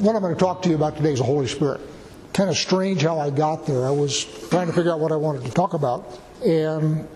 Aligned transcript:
What 0.00 0.16
I'm 0.16 0.22
going 0.22 0.34
to 0.34 0.40
talk 0.40 0.62
to 0.62 0.70
you 0.70 0.76
about 0.76 0.96
today 0.96 1.12
is 1.12 1.18
the 1.18 1.26
Holy 1.26 1.46
Spirit. 1.46 1.78
Kind 2.32 2.48
of 2.48 2.56
strange 2.56 3.02
how 3.02 3.18
I 3.18 3.28
got 3.28 3.66
there. 3.66 3.86
I 3.86 3.90
was 3.90 4.24
trying 4.48 4.66
to 4.68 4.72
figure 4.72 4.90
out 4.90 4.98
what 4.98 5.12
I 5.12 5.16
wanted 5.16 5.44
to 5.44 5.50
talk 5.50 5.74
about, 5.74 6.18
and 6.42 7.06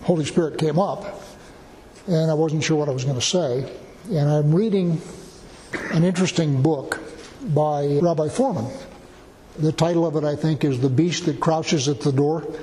Holy 0.00 0.24
Spirit 0.24 0.58
came 0.58 0.78
up, 0.78 1.20
and 2.06 2.30
I 2.30 2.34
wasn't 2.34 2.64
sure 2.64 2.78
what 2.78 2.88
I 2.88 2.92
was 2.92 3.04
going 3.04 3.16
to 3.16 3.22
say. 3.22 3.70
And 4.08 4.26
I'm 4.26 4.54
reading 4.54 5.02
an 5.90 6.02
interesting 6.02 6.62
book 6.62 6.98
by 7.48 7.98
Rabbi 8.00 8.28
Fohrman. 8.28 8.72
The 9.58 9.72
title 9.72 10.06
of 10.06 10.16
it, 10.16 10.24
I 10.24 10.34
think, 10.34 10.64
is 10.64 10.80
The 10.80 10.88
Beast 10.88 11.26
That 11.26 11.40
Crouches 11.40 11.88
at 11.88 12.00
the 12.00 12.10
Door. 12.10 12.54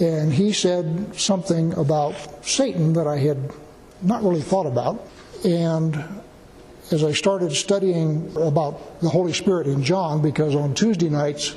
And 0.00 0.32
he 0.32 0.54
said 0.54 1.14
something 1.20 1.74
about 1.74 2.14
Satan 2.46 2.94
that 2.94 3.06
I 3.06 3.18
had 3.18 3.52
not 4.00 4.22
really 4.22 4.40
thought 4.40 4.66
about. 4.66 5.06
And 5.44 6.02
as 6.90 7.02
I 7.02 7.12
started 7.12 7.52
studying 7.52 8.30
about 8.36 9.00
the 9.00 9.08
Holy 9.08 9.32
Spirit 9.32 9.66
in 9.66 9.82
John, 9.82 10.20
because 10.20 10.54
on 10.54 10.74
Tuesday 10.74 11.08
nights 11.08 11.54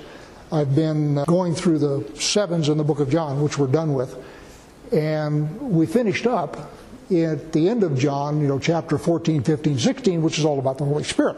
I've 0.52 0.74
been 0.74 1.18
uh, 1.18 1.26
going 1.26 1.54
through 1.54 1.80
the 1.80 2.20
sevens 2.20 2.70
in 2.70 2.78
the 2.78 2.84
book 2.84 3.00
of 3.00 3.10
John, 3.10 3.42
which 3.44 3.58
we're 3.58 3.68
done 3.68 3.94
with. 3.94 4.24
And 4.94 5.60
we 5.60 5.86
finished 5.86 6.26
up 6.26 6.56
at 7.12 7.52
the 7.52 7.68
end 7.68 7.84
of 7.84 7.98
John, 7.98 8.40
you 8.40 8.48
know, 8.48 8.58
chapter 8.58 8.98
14, 8.98 9.44
15, 9.44 9.78
16, 9.78 10.22
which 10.22 10.40
is 10.40 10.46
all 10.46 10.60
about 10.60 10.78
the 10.78 10.86
Holy 10.86 11.04
Spirit. 11.04 11.36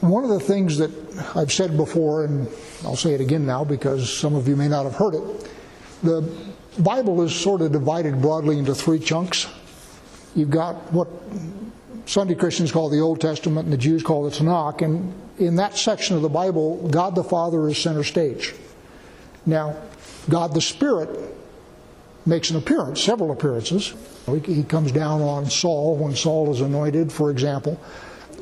One 0.00 0.24
of 0.24 0.30
the 0.30 0.40
things 0.40 0.76
that 0.76 0.90
I've 1.34 1.52
said 1.52 1.76
before, 1.78 2.24
and 2.24 2.46
I'll 2.84 2.96
say 2.96 3.14
it 3.14 3.22
again 3.22 3.46
now 3.46 3.64
because 3.64 4.12
some 4.12 4.34
of 4.34 4.46
you 4.46 4.56
may 4.56 4.68
not 4.68 4.84
have 4.84 4.94
heard 4.94 5.14
it, 5.14 5.50
the 6.02 6.30
Bible 6.78 7.22
is 7.22 7.34
sort 7.34 7.62
of 7.62 7.72
divided 7.72 8.20
broadly 8.20 8.58
into 8.58 8.74
three 8.74 8.98
chunks. 8.98 9.46
You've 10.34 10.50
got 10.50 10.92
what 10.92 11.08
Sunday 12.06 12.36
Christians 12.36 12.70
call 12.70 12.88
the 12.88 13.00
Old 13.00 13.20
Testament 13.20 13.64
and 13.64 13.72
the 13.72 13.78
Jews 13.78 14.02
call 14.02 14.24
the 14.24 14.30
Tanakh, 14.30 14.80
and 14.80 15.12
in 15.38 15.56
that 15.56 15.76
section 15.76 16.14
of 16.16 16.22
the 16.22 16.28
Bible, 16.28 16.88
God 16.88 17.14
the 17.16 17.24
Father 17.24 17.68
is 17.68 17.76
center 17.76 18.04
stage. 18.04 18.54
Now, 19.44 19.76
God 20.30 20.54
the 20.54 20.60
Spirit 20.60 21.10
makes 22.24 22.50
an 22.50 22.56
appearance, 22.56 23.02
several 23.02 23.32
appearances. 23.32 23.94
He 24.44 24.62
comes 24.62 24.92
down 24.92 25.20
on 25.20 25.50
Saul 25.50 25.96
when 25.96 26.14
Saul 26.14 26.50
is 26.52 26.60
anointed, 26.60 27.12
for 27.12 27.30
example. 27.30 27.78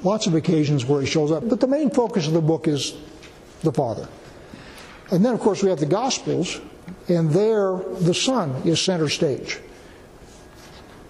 Lots 0.03 0.27
of 0.27 0.35
occasions 0.35 0.85
where 0.85 1.01
he 1.01 1.07
shows 1.07 1.31
up. 1.31 1.49
But 1.49 1.61
the 1.61 1.67
main 1.67 1.91
focus 1.91 2.27
of 2.27 2.35
the 2.35 2.41
book 2.43 2.69
is 2.69 2.95
the 3.63 3.73
Father. 3.73 4.09
And 5.11 5.25
then, 5.25 5.35
of 5.35 5.41
course, 5.41 5.63
we 5.63 5.71
have 5.71 5.81
the 5.81 5.87
Gospels, 5.87 6.61
and 7.09 7.31
there 7.31 7.77
the 8.01 8.15
Son 8.15 8.51
is 8.67 8.81
center 8.81 9.09
stage. 9.09 9.59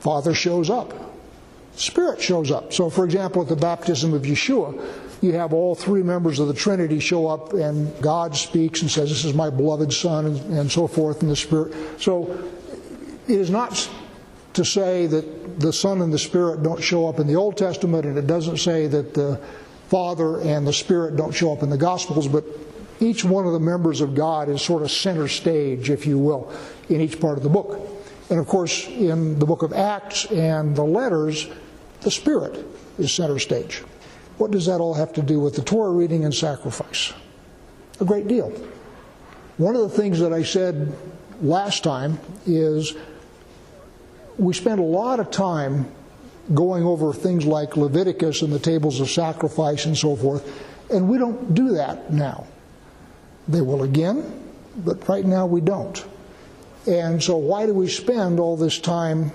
Father 0.01 0.35
shows 0.35 0.71
up, 0.71 1.14
Spirit 1.77 2.21
shows 2.21 2.51
up. 2.51 2.73
So, 2.73 2.89
for 2.89 3.05
example, 3.05 3.43
at 3.43 3.49
the 3.49 3.57
baptism 3.57 4.15
of 4.15 4.23
Yeshua, 4.23 4.81
you 5.23 5.33
have 5.33 5.53
all 5.53 5.75
three 5.75 6.03
members 6.03 6.39
of 6.39 6.49
the 6.49 6.55
Trinity 6.55 7.01
show 7.01 7.27
up, 7.27 7.53
and 7.53 7.93
God 8.01 8.37
speaks 8.37 8.83
and 8.83 8.91
says, 8.91 9.09
This 9.09 9.25
is 9.25 9.35
my 9.35 9.51
beloved 9.51 9.93
Son, 9.93 10.27
and, 10.27 10.71
so 10.71 10.87
forth, 10.87 11.23
and 11.23 11.31
the 11.31 11.37
Spirit. 11.37 11.75
So, 12.01 12.51
it 13.27 13.41
is 13.41 13.51
not 13.51 13.89
to 14.53 14.65
say 14.65 15.07
that 15.07 15.61
the 15.61 15.73
Son 15.73 16.01
and 16.03 16.13
the 16.13 16.19
Spirit 16.19 16.63
don't 16.63 16.83
show 16.83 17.09
up 17.09 17.19
in 17.19 17.27
the 17.27 17.37
Old 17.37 17.57
Testament, 17.57 18.05
and 18.05 18.17
it 18.17 18.27
doesn't 18.27 18.59
say 18.59 18.87
that 18.87 19.15
the 19.15 19.41
Father 19.89 20.41
and 20.43 20.67
the 20.67 20.73
Spirit 20.73 21.17
don't 21.17 21.33
show 21.33 21.53
up 21.53 21.63
in 21.63 21.71
the 21.71 21.79
Gospels, 21.79 22.29
but 22.29 22.45
each 23.01 23.25
one 23.25 23.47
of 23.47 23.53
the 23.53 23.61
members 23.61 24.01
of 24.01 24.15
God 24.15 24.49
is 24.49 24.63
sort 24.63 24.83
of 24.83 24.91
center 24.91 25.27
stage, 25.27 25.91
if 25.91 26.07
you 26.07 26.19
will, 26.19 26.53
in 26.89 27.01
each 27.01 27.21
part 27.21 27.37
of 27.37 27.43
the 27.43 27.49
book. 27.49 27.81
And 28.31 28.39
of 28.39 28.47
course, 28.47 28.87
in 28.87 29.39
the 29.39 29.47
book 29.47 29.63
of 29.63 29.73
Acts 29.73 30.25
and 30.27 30.75
the 30.75 30.85
letters, 30.85 31.49
the 32.01 32.11
Spirit 32.11 32.65
is 32.99 33.13
center 33.13 33.39
stage. 33.39 33.83
What 34.39 34.51
does 34.51 34.67
that 34.67 34.81
all 34.81 34.95
have 34.95 35.13
to 35.15 35.23
do 35.23 35.41
with 35.41 35.55
the 35.55 35.63
Torah 35.63 35.91
reading 35.91 36.25
and 36.25 36.35
sacrifice? 36.35 37.13
A 38.01 38.05
great 38.05 38.27
deal. 38.27 38.51
One 39.59 39.77
of 39.77 39.83
the 39.83 39.97
things 39.97 40.19
that 40.21 40.33
I 40.33 40.43
said 40.43 40.97
last 41.41 41.85
time 41.85 42.19
is 42.47 42.95
we 44.37 44.53
spend 44.53 44.81
a 44.81 44.85
lot 44.85 45.21
of 45.21 45.31
time 45.31 45.87
going 46.53 46.85
over 46.85 47.13
things 47.13 47.47
like 47.47 47.77
Leviticus 47.77 48.43
and 48.43 48.53
the 48.53 48.59
tables 48.59 49.01
of 49.01 49.09
sacrifice 49.09 49.87
and 49.87 49.97
so 49.97 50.17
forth, 50.17 50.65
and 50.91 51.09
we 51.09 51.19
don't 51.19 51.55
do 51.55 51.71
that 51.71 52.13
now. 52.13 52.47
They 53.47 53.61
will 53.61 53.85
again, 53.85 54.43
but 54.79 55.09
right 55.09 55.25
now 55.25 55.47
we 55.47 55.61
don't. 55.61 56.05
And 56.87 57.23
so, 57.23 57.37
why 57.37 57.67
do 57.67 57.73
we 57.73 57.89
spend 57.89 58.39
all 58.39 58.57
this 58.57 58.79
time 58.79 59.33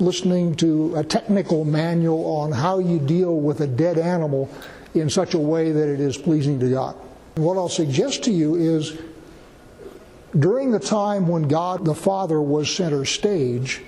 listening 0.00 0.54
to 0.56 0.94
a 0.96 1.04
technical 1.04 1.64
manual 1.64 2.24
on 2.36 2.52
how 2.52 2.78
you 2.78 2.98
deal 2.98 3.36
with 3.36 3.60
a 3.60 3.66
dead 3.66 3.98
animal 3.98 4.48
in 4.94 5.08
such 5.08 5.34
a 5.34 5.38
way 5.38 5.70
that 5.70 5.88
it 5.88 6.00
is 6.00 6.16
pleasing 6.16 6.58
to 6.60 6.70
God? 6.70 6.96
What 7.36 7.56
I'll 7.56 7.68
suggest 7.68 8.24
to 8.24 8.32
you 8.32 8.56
is 8.56 8.98
during 10.38 10.72
the 10.72 10.80
time 10.80 11.28
when 11.28 11.46
God 11.46 11.84
the 11.84 11.94
Father 11.94 12.40
was 12.42 12.74
center 12.74 13.04
stage, 13.04 13.82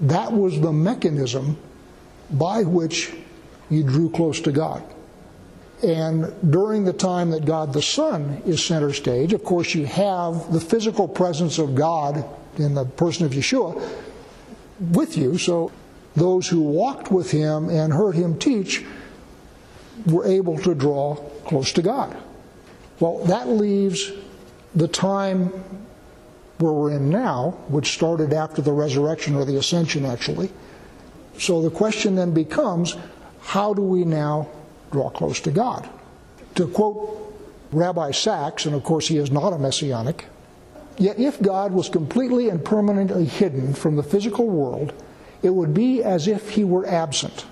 that 0.00 0.32
was 0.32 0.60
the 0.60 0.72
mechanism 0.72 1.56
by 2.30 2.64
which 2.64 3.12
you 3.70 3.84
drew 3.84 4.10
close 4.10 4.40
to 4.40 4.52
God. 4.52 4.82
And 5.82 6.34
during 6.50 6.84
the 6.84 6.92
time 6.92 7.30
that 7.30 7.46
God 7.46 7.72
the 7.72 7.82
Son 7.82 8.42
is 8.44 8.62
center 8.62 8.92
stage, 8.92 9.32
of 9.32 9.42
course, 9.42 9.74
you 9.74 9.86
have 9.86 10.52
the 10.52 10.60
physical 10.60 11.08
presence 11.08 11.58
of 11.58 11.74
God 11.74 12.24
in 12.58 12.74
the 12.74 12.84
person 12.84 13.24
of 13.24 13.32
Yeshua 13.32 13.80
with 14.92 15.16
you. 15.16 15.38
So 15.38 15.72
those 16.16 16.48
who 16.48 16.60
walked 16.60 17.10
with 17.10 17.30
him 17.30 17.68
and 17.68 17.92
heard 17.92 18.14
him 18.14 18.38
teach 18.38 18.84
were 20.06 20.26
able 20.26 20.58
to 20.58 20.74
draw 20.74 21.14
close 21.46 21.72
to 21.72 21.82
God. 21.82 22.16
Well, 22.98 23.24
that 23.24 23.48
leaves 23.48 24.12
the 24.74 24.88
time 24.88 25.46
where 26.58 26.72
we're 26.72 26.92
in 26.92 27.08
now, 27.08 27.52
which 27.68 27.92
started 27.92 28.34
after 28.34 28.60
the 28.60 28.72
resurrection 28.72 29.34
or 29.34 29.46
the 29.46 29.56
ascension, 29.56 30.04
actually. 30.04 30.50
So 31.38 31.62
the 31.62 31.70
question 31.70 32.16
then 32.16 32.32
becomes 32.32 32.96
how 33.40 33.72
do 33.72 33.80
we 33.80 34.04
now 34.04 34.48
draw 34.90 35.10
close 35.10 35.40
to 35.40 35.50
God? 35.50 35.88
To 36.56 36.66
quote 36.68 37.34
Rabbi 37.72 38.10
Sacks, 38.10 38.66
and 38.66 38.74
of 38.74 38.82
course 38.82 39.08
he 39.08 39.18
is 39.18 39.30
not 39.30 39.52
a 39.52 39.58
messianic, 39.58 40.26
yet 40.98 41.18
if 41.18 41.40
God 41.40 41.72
was 41.72 41.88
completely 41.88 42.48
and 42.48 42.64
permanently 42.64 43.24
hidden 43.24 43.74
from 43.74 43.96
the 43.96 44.02
physical 44.02 44.48
world, 44.48 44.92
it 45.42 45.50
would 45.50 45.72
be 45.72 46.02
as 46.02 46.28
if 46.28 46.50
he 46.50 46.64
were 46.64 46.86
absent. 46.86 47.46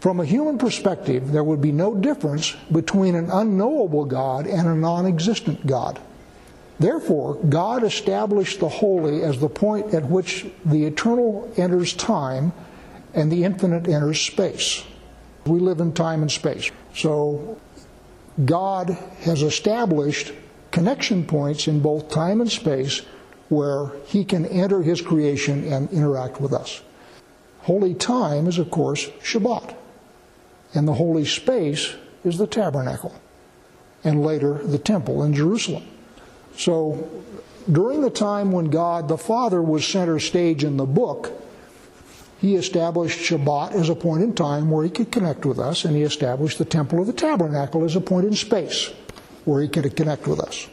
From 0.00 0.18
a 0.18 0.24
human 0.24 0.58
perspective, 0.58 1.30
there 1.30 1.44
would 1.44 1.60
be 1.60 1.70
no 1.70 1.94
difference 1.94 2.56
between 2.72 3.14
an 3.14 3.30
unknowable 3.30 4.04
God 4.04 4.48
and 4.48 4.66
a 4.66 4.74
non 4.74 5.06
existent 5.06 5.64
God. 5.64 6.00
Therefore, 6.80 7.36
God 7.48 7.84
established 7.84 8.58
the 8.58 8.68
holy 8.68 9.22
as 9.22 9.38
the 9.38 9.48
point 9.48 9.94
at 9.94 10.06
which 10.06 10.46
the 10.64 10.84
eternal 10.84 11.48
enters 11.56 11.94
time 11.94 12.52
and 13.14 13.30
the 13.30 13.44
infinite 13.44 13.86
enters 13.86 14.20
space. 14.20 14.82
We 15.46 15.58
live 15.58 15.80
in 15.80 15.92
time 15.92 16.22
and 16.22 16.30
space. 16.30 16.70
So, 16.94 17.58
God 18.44 18.90
has 19.20 19.42
established 19.42 20.32
connection 20.70 21.24
points 21.26 21.68
in 21.68 21.80
both 21.80 22.08
time 22.08 22.40
and 22.40 22.50
space 22.50 23.02
where 23.48 23.92
He 24.06 24.24
can 24.24 24.46
enter 24.46 24.82
His 24.82 25.00
creation 25.00 25.70
and 25.70 25.90
interact 25.90 26.40
with 26.40 26.52
us. 26.52 26.82
Holy 27.62 27.94
time 27.94 28.46
is, 28.46 28.58
of 28.58 28.70
course, 28.70 29.08
Shabbat. 29.22 29.76
And 30.74 30.88
the 30.88 30.94
holy 30.94 31.24
space 31.24 31.94
is 32.24 32.38
the 32.38 32.46
tabernacle. 32.46 33.14
And 34.04 34.24
later, 34.24 34.54
the 34.54 34.78
temple 34.78 35.22
in 35.22 35.34
Jerusalem. 35.34 35.86
So 36.56 37.08
during 37.70 38.00
the 38.00 38.10
time 38.10 38.52
when 38.52 38.70
God 38.70 39.08
the 39.08 39.18
Father 39.18 39.62
was 39.62 39.86
center 39.86 40.18
stage 40.18 40.64
in 40.64 40.76
the 40.76 40.86
book, 40.86 41.41
he 42.42 42.56
established 42.56 43.20
Shabbat 43.20 43.70
as 43.70 43.88
a 43.88 43.94
point 43.94 44.24
in 44.24 44.34
time 44.34 44.68
where 44.68 44.82
he 44.82 44.90
could 44.90 45.12
connect 45.12 45.46
with 45.46 45.60
us, 45.60 45.84
and 45.84 45.94
he 45.94 46.02
established 46.02 46.58
the 46.58 46.64
Temple 46.64 47.00
of 47.00 47.06
the 47.06 47.12
Tabernacle 47.12 47.84
as 47.84 47.94
a 47.94 48.00
point 48.00 48.26
in 48.26 48.34
space 48.34 48.92
where 49.44 49.62
he 49.62 49.68
could 49.68 49.94
connect 49.94 50.26
with 50.26 50.40
us. 50.40 50.66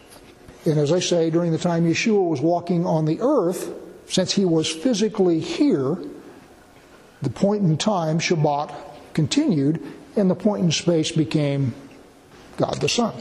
And 0.65 0.79
as 0.79 0.91
I 0.91 0.99
say, 0.99 1.29
during 1.29 1.51
the 1.51 1.59
time 1.59 1.85
Yeshua 1.85 2.27
was 2.27 2.41
walking 2.41 2.87
on 2.87 3.05
the 3.05 3.19
earth, 3.21 3.71
since 4.07 4.33
he 4.33 4.45
was 4.45 4.67
physically 4.67 5.39
here, 5.39 5.95
the 7.21 7.29
point 7.29 7.61
in 7.61 7.77
time, 7.77 8.17
Shabbat, 8.17 8.73
continued, 9.13 9.79
and 10.15 10.27
the 10.27 10.35
point 10.35 10.63
in 10.63 10.71
space 10.71 11.11
became 11.11 11.75
God 12.57 12.81
the 12.81 12.89
Son. 12.89 13.13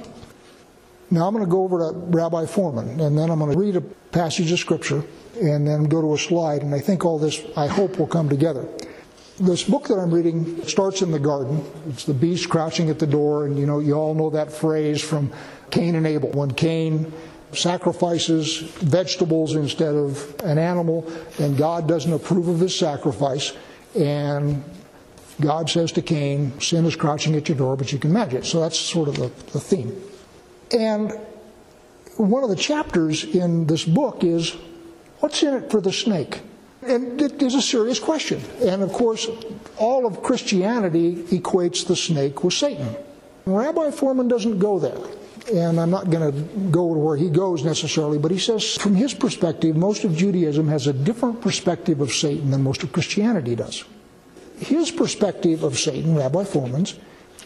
Now 1.11 1.27
I'm 1.27 1.33
going 1.33 1.45
to 1.45 1.51
go 1.51 1.63
over 1.63 1.79
to 1.79 1.99
Rabbi 1.99 2.45
Fohrman, 2.45 3.01
and 3.01 3.17
then 3.17 3.31
I'm 3.31 3.39
going 3.39 3.53
to 3.53 3.59
read 3.59 3.77
a 3.77 3.81
passage 3.81 4.53
of 4.53 4.59
Scripture, 4.59 5.03
and 5.41 5.67
then 5.67 5.85
go 5.85 6.03
to 6.03 6.15
a 6.15 6.19
slide, 6.19 6.63
and 6.63 6.75
I 6.75 6.81
think 6.81 7.05
all 7.05 7.19
this, 7.19 7.43
I 7.57 7.67
hope, 7.67 7.99
will 7.99 8.07
come 8.07 8.29
together. 8.29 8.69
This 9.41 9.63
book 9.63 9.87
that 9.89 9.95
I'm 9.95 10.13
reading 10.13 10.67
starts 10.67 11.01
in 11.01 11.11
the 11.13 11.19
garden. 11.19 11.65
It's 11.89 12.05
the 12.05 12.13
beast 12.13 12.51
crouching 12.51 12.91
at 12.91 12.99
the 12.99 13.07
door, 13.07 13.47
and 13.47 13.59
you 13.59 13.67
know, 13.67 13.79
you 13.79 13.95
all 13.95 14.15
know 14.15 14.31
that 14.31 14.53
phrase 14.53 15.01
from 15.01 15.33
Cain 15.71 15.95
and 15.95 16.07
Abel. 16.07 16.31
When 16.31 16.51
Cain 16.51 17.13
sacrifices 17.53 18.59
vegetables 18.59 19.55
instead 19.55 19.95
of 19.95 20.35
an 20.45 20.59
animal, 20.59 21.11
and 21.39 21.57
God 21.57 21.89
doesn't 21.89 22.13
approve 22.13 22.49
of 22.49 22.61
his 22.61 22.77
sacrifice, 22.77 23.53
and 23.95 24.63
God 25.41 25.71
says 25.71 25.93
to 25.93 26.03
Cain, 26.03 26.61
sin 26.61 26.85
is 26.85 26.97
crouching 26.97 27.37
at 27.37 27.49
your 27.49 27.57
door, 27.57 27.77
but 27.77 27.93
you 27.93 27.99
can 27.99 28.13
manage 28.13 28.35
it. 28.35 28.45
So 28.45 28.61
that's 28.61 28.79
sort 28.79 29.09
of 29.09 29.17
the, 29.17 29.29
the 29.53 29.61
theme. 29.61 30.03
And 30.73 31.13
one 32.17 32.43
of 32.43 32.51
the 32.51 32.57
chapters 32.57 33.25
in 33.25 33.67
this 33.67 33.85
book 33.85 34.25
is 34.25 34.57
what's 35.21 35.43
in 35.43 35.55
it 35.55 35.71
for 35.71 35.81
the 35.81 35.93
snake? 35.93 36.41
And 36.83 37.21
it 37.21 37.43
is 37.43 37.55
a 37.55 37.63
serious 37.63 37.99
question. 37.99 38.41
And 38.63 38.83
of 38.83 38.93
course, 38.93 39.29
all 39.77 40.07
of 40.07 40.23
Christianity 40.23 41.17
equates 41.31 41.87
the 41.87 41.97
snake 41.97 42.45
with 42.45 42.55
Satan. 42.55 42.97
Rabbi 43.47 43.91
Fohrman 43.91 44.29
doesn't 44.29 44.59
go 44.59 44.79
there. 44.79 44.99
And 45.53 45.81
I'm 45.81 45.91
not 45.91 46.11
going 46.11 46.31
to 46.31 46.39
go 46.71 46.93
to 46.93 47.01
where 47.01 47.17
he 47.17 47.31
goes 47.31 47.65
necessarily, 47.65 48.19
but 48.19 48.31
he 48.31 48.39
says 48.39 48.77
from 48.77 48.95
his 48.95 49.15
perspective, 49.15 49.77
most 49.77 50.05
of 50.05 50.15
Judaism 50.15 50.69
has 50.69 50.87
a 50.87 50.93
different 50.93 51.41
perspective 51.41 52.01
of 52.01 52.13
Satan 52.13 52.51
than 52.51 52.63
most 52.63 52.83
of 52.83 52.93
Christianity 52.93 53.57
does. 53.57 53.85
His 54.59 54.91
perspective 54.91 55.63
of 55.63 55.79
Satan, 55.79 56.15
Rabbi 56.17 56.43
Fohrman's, 56.45 56.99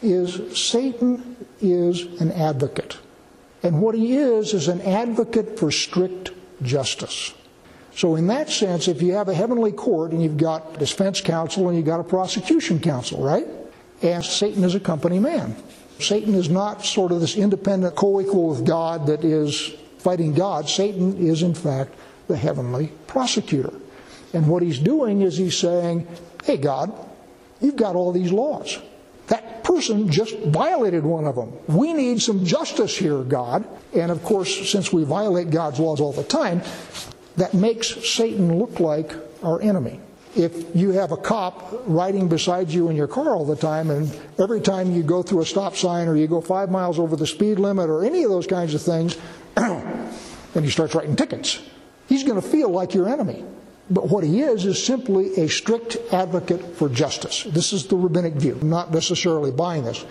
is 0.03 0.59
Satan 0.59 1.37
is 1.61 2.21
an 2.21 2.33
advocate. 2.33 2.99
And 3.63 3.81
what 3.81 3.95
he 3.95 4.17
is, 4.17 4.55
is 4.55 4.69
an 4.69 4.81
advocate 4.81 5.59
for 5.59 5.71
strict 5.71 6.33
justice. 6.63 7.33
So, 7.95 8.17
in 8.17 8.27
that 8.29 8.51
sense, 8.51 8.89
if 8.89 9.03
you 9.03 9.13
have 9.13 9.29
a 9.29 9.35
heavenly 9.35 9.73
court 9.73 10.13
and 10.13 10.23
you've 10.23 10.39
got 10.39 10.79
defense 10.79 11.21
counsel 11.21 11.69
and 11.69 11.77
you've 11.77 11.87
got 11.87 12.01
a 12.01 12.05
prosecution 12.05 12.81
counsel, 12.81 13.23
right? 13.23 13.47
And 14.01 14.25
Satan 14.25 14.65
is 14.65 14.75
a 14.75 14.81
company 14.81 15.19
man. 15.19 15.55
Satan 16.01 16.35
is 16.35 16.49
not 16.49 16.85
sort 16.85 17.13
of 17.13 17.21
this 17.21 17.37
independent 17.37 17.95
co 17.95 18.21
equal 18.21 18.49
with 18.49 18.67
God 18.67 19.07
that 19.07 19.25
is 19.25 19.75
fighting 19.99 20.33
God. 20.33 20.69
Satan 20.69 21.17
is, 21.19 21.43
in 21.43 21.55
fact, 21.55 21.95
the 22.29 22.37
heavenly 22.37 22.93
prosecutor. 23.07 23.73
And 24.33 24.49
what 24.49 24.63
he's 24.63 24.79
doing 24.79 25.21
is 25.21 25.37
he's 25.37 25.57
saying, 25.57 26.09
hey, 26.45 26.57
God, 26.57 26.93
you've 27.61 27.77
got 27.77 27.95
all 27.95 28.11
these 28.11 28.33
laws. 28.33 28.79
That 29.33 29.65
person 29.65 30.11
just 30.11 30.39
violated 30.41 31.05
one 31.05 31.25
of 31.25 31.37
them. 31.37 31.55
We 31.67 31.95
need 31.95 32.21
some 32.21 32.45
justice 32.45 32.95
here, 32.95 33.23
God. 33.23 33.67
And 33.95 34.13
of 34.13 34.23
course, 34.23 34.71
since 34.71 34.93
we 34.93 35.05
violate 35.05 35.49
God's 35.49 35.81
laws 35.81 36.03
all 36.03 36.13
the 36.13 36.23
time, 36.23 36.61
that 37.39 37.55
makes 37.55 37.89
Satan 38.07 38.59
look 38.59 38.79
like 38.79 39.15
our 39.43 39.59
enemy. 39.63 40.01
If 40.37 40.77
you 40.77 40.91
have 40.91 41.13
a 41.13 41.17
cop 41.17 41.73
riding 41.87 42.29
beside 42.29 42.69
you 42.69 42.91
in 42.91 42.97
your 42.97 43.09
car 43.09 43.35
all 43.35 43.47
the 43.47 43.57
time, 43.57 43.89
and 43.89 44.15
every 44.39 44.61
time 44.61 44.93
you 44.93 45.03
go 45.03 45.23
through 45.23 45.41
a 45.41 45.47
stop 45.47 45.77
sign 45.77 46.09
or 46.09 46.15
you 46.15 46.27
go 46.27 46.43
five 46.43 46.71
miles 46.71 46.99
over 46.99 47.17
the 47.17 47.27
speed 47.27 47.59
limit 47.59 47.89
or 47.89 48.05
any 48.05 48.25
of 48.25 48.31
those 48.31 48.47
kinds 48.47 48.75
of 48.75 48.83
things, 48.83 49.17
and 49.57 50.63
he 50.63 50.69
starts 50.69 50.95
writing 50.95 51.17
tickets, 51.17 51.59
he's 52.07 52.23
going 52.23 52.39
to 52.39 52.47
feel 52.47 52.69
like 52.69 52.93
your 52.93 53.09
enemy. 53.09 53.47
But 53.91 54.09
what 54.09 54.25
he 54.25 54.41
is 54.41 54.65
is 54.65 54.83
simply 54.83 55.35
a 55.35 55.49
strict 55.49 55.97
advocate 56.13 56.77
for 56.77 56.89
justice. 56.89 57.45
This 57.45 57.73
is 57.73 57.87
the 57.87 57.97
rabbinic 57.97 58.35
view. 58.35 58.59
I'm 58.61 58.71
not 58.71 58.93
necessarily 58.93 59.51
buying 59.51 59.85
this. 59.85 60.05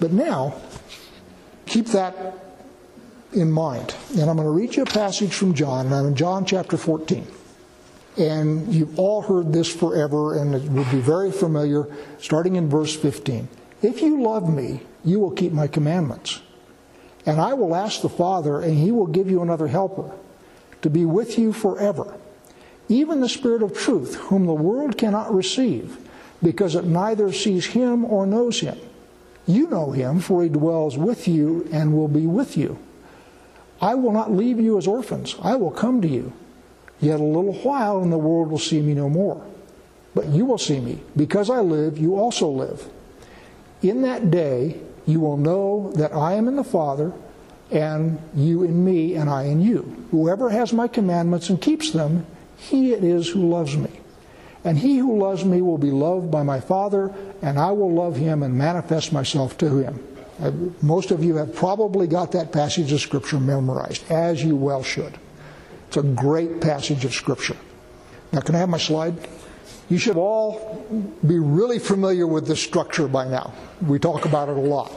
But 0.00 0.12
now, 0.12 0.60
keep 1.66 1.86
that 1.88 2.34
in 3.32 3.52
mind. 3.52 3.94
And 4.12 4.22
I'm 4.22 4.36
going 4.36 4.46
to 4.46 4.50
read 4.50 4.74
you 4.74 4.82
a 4.82 4.86
passage 4.86 5.32
from 5.32 5.54
John, 5.54 5.86
and 5.86 5.94
I'm 5.94 6.06
in 6.06 6.14
John 6.16 6.44
chapter 6.44 6.76
14. 6.76 7.26
And 8.16 8.74
you've 8.74 8.98
all 8.98 9.22
heard 9.22 9.52
this 9.52 9.72
forever, 9.72 10.38
and 10.38 10.54
it 10.54 10.62
would 10.62 10.90
be 10.90 11.00
very 11.00 11.30
familiar, 11.30 11.86
starting 12.18 12.56
in 12.56 12.68
verse 12.68 12.96
15. 12.96 13.48
If 13.82 14.02
you 14.02 14.22
love 14.22 14.52
me, 14.52 14.82
you 15.04 15.20
will 15.20 15.30
keep 15.30 15.52
my 15.52 15.66
commandments. 15.66 16.40
And 17.26 17.40
I 17.40 17.54
will 17.54 17.74
ask 17.74 18.00
the 18.00 18.08
Father, 18.08 18.60
and 18.60 18.76
he 18.76 18.90
will 18.90 19.06
give 19.06 19.30
you 19.30 19.42
another 19.42 19.68
helper 19.68 20.10
to 20.82 20.90
be 20.90 21.04
with 21.04 21.38
you 21.38 21.52
forever. 21.52 22.14
Even 22.90 23.20
the 23.20 23.28
Spirit 23.28 23.62
of 23.62 23.72
truth, 23.72 24.16
whom 24.16 24.46
the 24.46 24.52
world 24.52 24.98
cannot 24.98 25.32
receive, 25.32 25.96
because 26.42 26.74
it 26.74 26.84
neither 26.84 27.32
sees 27.32 27.66
him 27.66 28.04
or 28.04 28.26
knows 28.26 28.58
him. 28.58 28.76
You 29.46 29.68
know 29.68 29.92
him, 29.92 30.18
for 30.18 30.42
he 30.42 30.48
dwells 30.48 30.98
with 30.98 31.28
you 31.28 31.68
and 31.72 31.94
will 31.94 32.08
be 32.08 32.26
with 32.26 32.56
you. 32.56 32.78
I 33.80 33.94
will 33.94 34.10
not 34.10 34.32
leave 34.32 34.58
you 34.58 34.76
as 34.76 34.88
orphans. 34.88 35.36
I 35.40 35.54
will 35.54 35.70
come 35.70 36.02
to 36.02 36.08
you. 36.08 36.32
Yet 37.00 37.20
a 37.20 37.24
little 37.24 37.54
while, 37.54 38.02
and 38.02 38.12
the 38.12 38.18
world 38.18 38.50
will 38.50 38.58
see 38.58 38.82
me 38.82 38.92
no 38.92 39.08
more. 39.08 39.46
But 40.12 40.26
you 40.26 40.44
will 40.44 40.58
see 40.58 40.80
me. 40.80 41.00
Because 41.16 41.48
I 41.48 41.60
live, 41.60 41.96
you 41.96 42.16
also 42.16 42.48
live. 42.48 42.90
In 43.82 44.02
that 44.02 44.32
day, 44.32 44.80
you 45.06 45.20
will 45.20 45.36
know 45.36 45.92
that 45.94 46.12
I 46.12 46.32
am 46.34 46.48
in 46.48 46.56
the 46.56 46.64
Father, 46.64 47.12
and 47.70 48.18
you 48.34 48.64
in 48.64 48.84
me, 48.84 49.14
and 49.14 49.30
I 49.30 49.44
in 49.44 49.60
you. 49.60 50.06
Whoever 50.10 50.50
has 50.50 50.72
my 50.72 50.88
commandments 50.88 51.48
and 51.48 51.62
keeps 51.62 51.92
them, 51.92 52.26
he 52.60 52.92
it 52.92 53.02
is 53.02 53.28
who 53.28 53.48
loves 53.48 53.76
me. 53.76 53.90
And 54.64 54.78
he 54.78 54.98
who 54.98 55.18
loves 55.18 55.44
me 55.44 55.62
will 55.62 55.78
be 55.78 55.90
loved 55.90 56.30
by 56.30 56.42
my 56.42 56.60
Father, 56.60 57.14
and 57.40 57.58
I 57.58 57.70
will 57.70 57.92
love 57.92 58.16
him 58.16 58.42
and 58.42 58.54
manifest 58.54 59.12
myself 59.12 59.56
to 59.58 59.78
him. 59.78 60.06
Uh, 60.42 60.52
most 60.82 61.10
of 61.10 61.24
you 61.24 61.36
have 61.36 61.54
probably 61.54 62.06
got 62.06 62.32
that 62.32 62.52
passage 62.52 62.92
of 62.92 63.00
Scripture 63.00 63.40
memorized, 63.40 64.10
as 64.10 64.44
you 64.44 64.56
well 64.56 64.82
should. 64.82 65.18
It's 65.88 65.96
a 65.96 66.02
great 66.02 66.60
passage 66.60 67.04
of 67.04 67.14
Scripture. 67.14 67.56
Now, 68.32 68.40
can 68.40 68.54
I 68.54 68.58
have 68.58 68.68
my 68.68 68.78
slide? 68.78 69.28
You 69.88 69.98
should 69.98 70.16
all 70.16 70.86
be 71.26 71.38
really 71.38 71.78
familiar 71.78 72.26
with 72.26 72.46
this 72.46 72.62
structure 72.62 73.08
by 73.08 73.26
now. 73.26 73.52
We 73.86 73.98
talk 73.98 74.24
about 74.24 74.48
it 74.48 74.56
a 74.56 74.60
lot. 74.60 74.90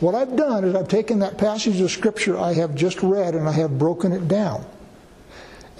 What 0.00 0.14
I've 0.14 0.36
done 0.36 0.64
is 0.64 0.74
I've 0.74 0.88
taken 0.88 1.18
that 1.18 1.36
passage 1.36 1.80
of 1.80 1.90
Scripture 1.90 2.38
I 2.38 2.52
have 2.54 2.74
just 2.74 3.02
read 3.02 3.34
and 3.34 3.48
I 3.48 3.52
have 3.52 3.78
broken 3.78 4.12
it 4.12 4.28
down. 4.28 4.64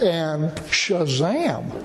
And 0.01 0.51
Shazam, 0.71 1.85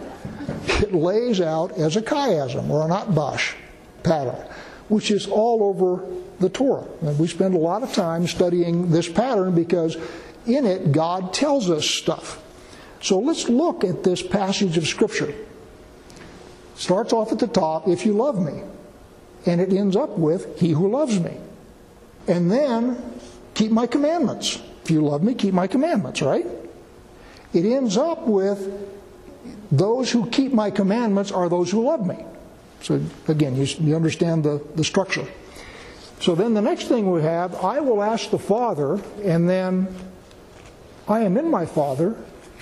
it 0.81 0.93
lays 0.93 1.41
out 1.41 1.71
as 1.77 1.97
a 1.97 2.01
chiasm 2.01 2.69
or 2.69 2.85
an 2.85 2.91
atbash 2.91 3.55
pattern, 4.03 4.47
which 4.87 5.11
is 5.11 5.27
all 5.27 5.63
over 5.63 6.05
the 6.39 6.49
Torah. 6.49 6.87
And 7.01 7.17
we 7.19 7.27
spend 7.27 7.55
a 7.55 7.57
lot 7.57 7.83
of 7.83 7.93
time 7.93 8.27
studying 8.27 8.89
this 8.89 9.09
pattern 9.09 9.53
because 9.53 9.97
in 10.45 10.65
it 10.65 10.91
God 10.91 11.33
tells 11.33 11.69
us 11.69 11.85
stuff. 11.85 12.41
So 13.01 13.19
let's 13.19 13.49
look 13.49 13.83
at 13.83 14.03
this 14.03 14.21
passage 14.21 14.77
of 14.77 14.87
Scripture. 14.87 15.33
Starts 16.75 17.13
off 17.13 17.31
at 17.31 17.39
the 17.39 17.47
top, 17.47 17.87
if 17.87 18.05
you 18.05 18.13
love 18.13 18.39
me. 18.39 18.63
And 19.45 19.61
it 19.61 19.71
ends 19.71 19.95
up 19.95 20.17
with, 20.17 20.59
he 20.59 20.71
who 20.71 20.89
loves 20.89 21.19
me. 21.19 21.37
And 22.27 22.51
then, 22.51 23.19
keep 23.53 23.71
my 23.71 23.85
commandments. 23.85 24.59
If 24.83 24.91
you 24.91 25.01
love 25.01 25.21
me, 25.21 25.35
keep 25.35 25.53
my 25.53 25.67
commandments, 25.67 26.21
right? 26.21 26.45
It 27.55 27.65
ends 27.65 27.97
up 27.97 28.27
with, 28.27 28.91
those 29.71 30.11
who 30.11 30.29
keep 30.29 30.53
my 30.53 30.69
commandments 30.69 31.31
are 31.31 31.49
those 31.49 31.71
who 31.71 31.85
love 31.85 32.05
me. 32.05 32.23
So 32.81 33.01
again, 33.27 33.55
you, 33.55 33.65
you 33.79 33.95
understand 33.95 34.43
the, 34.43 34.61
the 34.75 34.83
structure. 34.83 35.25
So 36.19 36.35
then 36.35 36.53
the 36.53 36.61
next 36.61 36.87
thing 36.87 37.09
we 37.11 37.21
have, 37.21 37.55
I 37.55 37.79
will 37.79 38.03
ask 38.03 38.29
the 38.29 38.39
Father, 38.39 39.01
and 39.23 39.49
then 39.49 39.87
I 41.07 41.21
am 41.21 41.37
in 41.37 41.49
my 41.49 41.65
Father, 41.65 42.15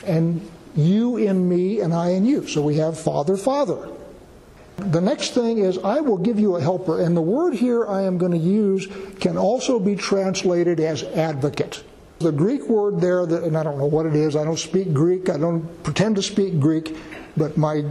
and 0.05 0.49
you 0.75 1.17
in 1.17 1.47
me, 1.47 1.81
and 1.81 1.93
I 1.93 2.09
in 2.09 2.25
you. 2.25 2.47
So 2.47 2.61
we 2.61 2.75
have 2.77 2.99
Father, 2.99 3.35
Father. 3.35 3.89
The 4.77 5.01
next 5.01 5.33
thing 5.33 5.59
is, 5.59 5.77
I 5.77 6.01
will 6.01 6.17
give 6.17 6.39
you 6.39 6.55
a 6.55 6.61
helper. 6.61 7.01
And 7.01 7.15
the 7.15 7.21
word 7.21 7.53
here 7.53 7.85
I 7.85 8.03
am 8.03 8.17
going 8.17 8.31
to 8.31 8.37
use 8.37 8.87
can 9.19 9.37
also 9.37 9.79
be 9.79 9.95
translated 9.95 10.79
as 10.79 11.03
advocate. 11.03 11.83
The 12.23 12.31
Greek 12.31 12.67
word 12.67 13.01
there, 13.01 13.25
that, 13.25 13.43
and 13.43 13.57
I 13.57 13.63
don't 13.63 13.77
know 13.77 13.85
what 13.85 14.05
it 14.05 14.15
is, 14.15 14.35
I 14.35 14.43
don't 14.43 14.57
speak 14.57 14.93
Greek, 14.93 15.29
I 15.29 15.37
don't 15.37 15.83
pretend 15.83 16.15
to 16.15 16.21
speak 16.21 16.59
Greek, 16.59 16.95
but 17.35 17.57
my 17.57 17.83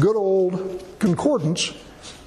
good 0.00 0.16
old 0.16 0.84
concordance 0.98 1.72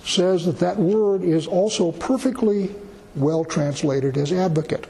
says 0.04 0.46
that 0.46 0.58
that 0.60 0.78
word 0.78 1.24
is 1.24 1.46
also 1.48 1.92
perfectly 1.92 2.74
well 3.16 3.46
translated 3.46 4.18
as 4.18 4.32
advocate. 4.34 4.88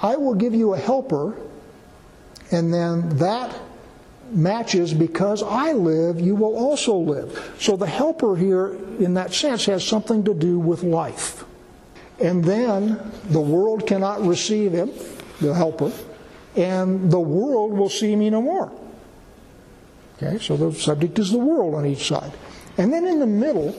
I 0.00 0.16
will 0.16 0.34
give 0.34 0.54
you 0.54 0.74
a 0.74 0.78
helper, 0.78 1.36
and 2.50 2.72
then 2.72 3.16
that 3.18 3.54
matches 4.30 4.94
because 4.94 5.42
I 5.42 5.72
live, 5.72 6.20
you 6.20 6.34
will 6.34 6.56
also 6.56 6.96
live. 6.96 7.54
So 7.58 7.76
the 7.76 7.86
helper 7.86 8.36
here, 8.36 8.74
in 8.98 9.14
that 9.14 9.32
sense, 9.34 9.66
has 9.66 9.84
something 9.86 10.24
to 10.24 10.34
do 10.34 10.58
with 10.58 10.82
life. 10.82 11.44
And 12.20 12.44
then 12.44 13.12
the 13.30 13.40
world 13.40 13.86
cannot 13.86 14.24
receive 14.24 14.72
him, 14.72 14.92
the 15.40 15.54
helper, 15.54 15.92
and 16.56 17.10
the 17.10 17.20
world 17.20 17.72
will 17.72 17.90
see 17.90 18.14
me 18.14 18.30
no 18.30 18.40
more. 18.42 18.72
Okay, 20.16 20.38
so 20.38 20.56
the 20.56 20.72
subject 20.72 21.18
is 21.18 21.32
the 21.32 21.38
world 21.38 21.74
on 21.74 21.86
each 21.86 22.06
side. 22.06 22.32
And 22.78 22.92
then 22.92 23.06
in 23.06 23.18
the 23.18 23.26
middle, 23.26 23.74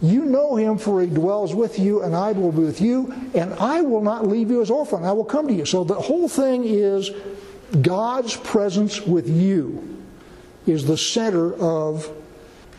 you 0.00 0.24
know 0.24 0.56
him, 0.56 0.78
for 0.78 1.02
he 1.02 1.06
dwells 1.06 1.54
with 1.54 1.78
you, 1.78 2.02
and 2.02 2.16
I 2.16 2.32
will 2.32 2.52
be 2.52 2.62
with 2.62 2.80
you, 2.80 3.12
and 3.34 3.52
I 3.54 3.82
will 3.82 4.00
not 4.00 4.26
leave 4.26 4.50
you 4.50 4.62
as 4.62 4.70
orphan. 4.70 5.04
I 5.04 5.12
will 5.12 5.24
come 5.24 5.46
to 5.48 5.54
you. 5.54 5.66
So 5.66 5.84
the 5.84 5.94
whole 5.94 6.28
thing 6.28 6.64
is 6.64 7.10
God's 7.82 8.36
presence 8.36 9.02
with 9.02 9.28
you 9.28 10.02
is 10.66 10.86
the 10.86 10.96
center 10.96 11.54
of 11.54 12.10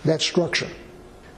that 0.05 0.21
structure. 0.21 0.69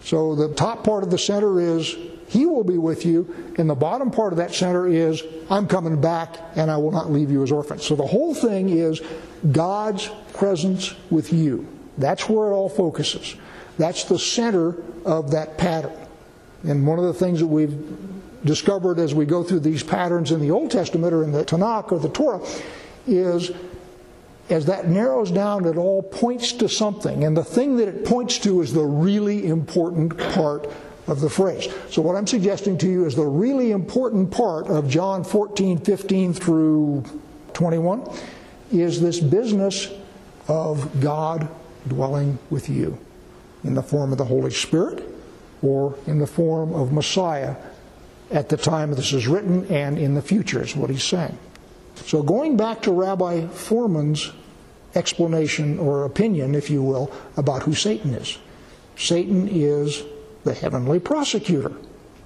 So 0.04 0.36
the 0.36 0.54
top 0.54 0.84
part 0.84 1.04
of 1.04 1.12
the 1.12 1.18
center 1.18 1.60
is 1.60 1.96
He 2.28 2.46
will 2.46 2.64
be 2.64 2.78
with 2.78 3.06
you, 3.06 3.54
and 3.58 3.70
the 3.70 3.76
bottom 3.76 4.12
part 4.12 4.34
of 4.34 4.38
that 4.38 4.54
center 4.54 4.88
is 4.88 5.24
I'm 5.50 5.68
coming 5.68 6.00
back 6.00 6.38
and 6.56 6.70
I 6.70 6.78
will 6.78 6.92
not 6.92 7.12
leave 7.12 7.32
you 7.32 7.44
as 7.44 7.52
orphans. 7.52 7.84
So 7.86 7.96
the 7.96 8.06
whole 8.06 8.34
thing 8.34 8.70
is 8.70 9.02
God's 9.52 10.10
presence 10.34 10.94
with 11.10 11.32
you. 11.32 11.68
That's 11.98 12.28
where 12.28 12.50
it 12.50 12.54
all 12.54 12.70
focuses. 12.70 13.36
That's 13.78 14.04
the 14.04 14.20
center 14.20 14.76
of 15.06 15.32
that 15.32 15.58
pattern. 15.58 15.94
And 16.64 16.88
one 16.88 17.00
of 17.00 17.06
the 17.06 17.14
things 17.14 17.40
that 17.40 17.48
we've 17.48 17.78
discovered 18.46 19.00
as 19.00 19.14
we 19.14 19.26
go 19.26 19.44
through 19.44 19.62
these 19.62 19.84
patterns 19.84 20.32
in 20.32 20.40
the 20.40 20.52
Old 20.52 20.72
Testament 20.72 21.14
or 21.14 21.24
in 21.24 21.32
the 21.32 21.46
Tanakh 21.46 21.92
or 21.92 22.00
the 22.00 22.10
Torah 22.10 22.42
is 23.08 23.52
as 24.50 24.66
that 24.66 24.88
narrows 24.88 25.32
down, 25.32 25.66
it 25.66 25.78
all 25.78 26.04
points 26.04 26.52
to 26.54 26.68
something. 26.68 27.24
And 27.24 27.36
the 27.36 27.44
thing 27.44 27.78
that 27.78 27.88
it 27.88 28.06
points 28.06 28.38
to 28.40 28.62
is 28.62 28.74
the 28.74 28.84
really 28.84 29.48
important 29.48 30.18
part 30.34 30.70
of 31.08 31.22
the 31.22 31.30
phrase. 31.30 31.68
So, 31.90 32.02
what 32.02 32.16
I'm 32.16 32.28
suggesting 32.28 32.78
to 32.80 32.88
you 32.88 33.06
is 33.06 33.16
the 33.16 33.26
really 33.26 33.72
important 33.72 34.32
part 34.32 34.68
of 34.68 34.90
John 34.90 35.24
14, 35.24 35.80
15 35.80 36.34
through 36.34 37.04
21 37.54 38.10
is 38.72 39.02
this 39.02 39.20
business 39.20 39.90
of 40.48 41.02
God 41.02 41.48
dwelling 41.88 42.40
with 42.50 42.70
you 42.70 42.98
in 43.64 43.76
the 43.76 43.84
form 43.84 44.12
of 44.12 44.18
the 44.18 44.26
Holy 44.26 44.52
Spirit 44.52 45.04
or 45.62 45.96
in 46.08 46.20
the 46.20 46.28
form 46.28 46.74
of 46.74 46.92
Messiah 46.92 47.56
at 48.32 48.50
the 48.50 48.58
time 48.58 48.92
this 48.92 49.14
is 49.14 49.28
written 49.28 49.66
and 49.68 49.98
in 49.98 50.16
the 50.16 50.22
future, 50.22 50.64
is 50.64 50.76
what 50.76 50.90
he's 50.90 51.04
saying. 51.04 51.38
So, 51.96 52.24
going 52.24 52.58
back 52.58 52.82
to 52.84 52.92
Rabbi 52.92 53.46
Fohrman's 53.48 54.32
explanation 54.96 55.80
or 55.80 56.06
opinion, 56.06 56.56
if 56.56 56.70
you 56.70 56.82
will, 56.82 57.12
about 57.38 57.64
who 57.64 57.74
Satan 57.74 58.14
is 58.14 58.38
Satan 58.96 59.48
is 59.50 60.04
the 60.44 60.54
heavenly 60.54 61.00
prosecutor. 61.00 61.72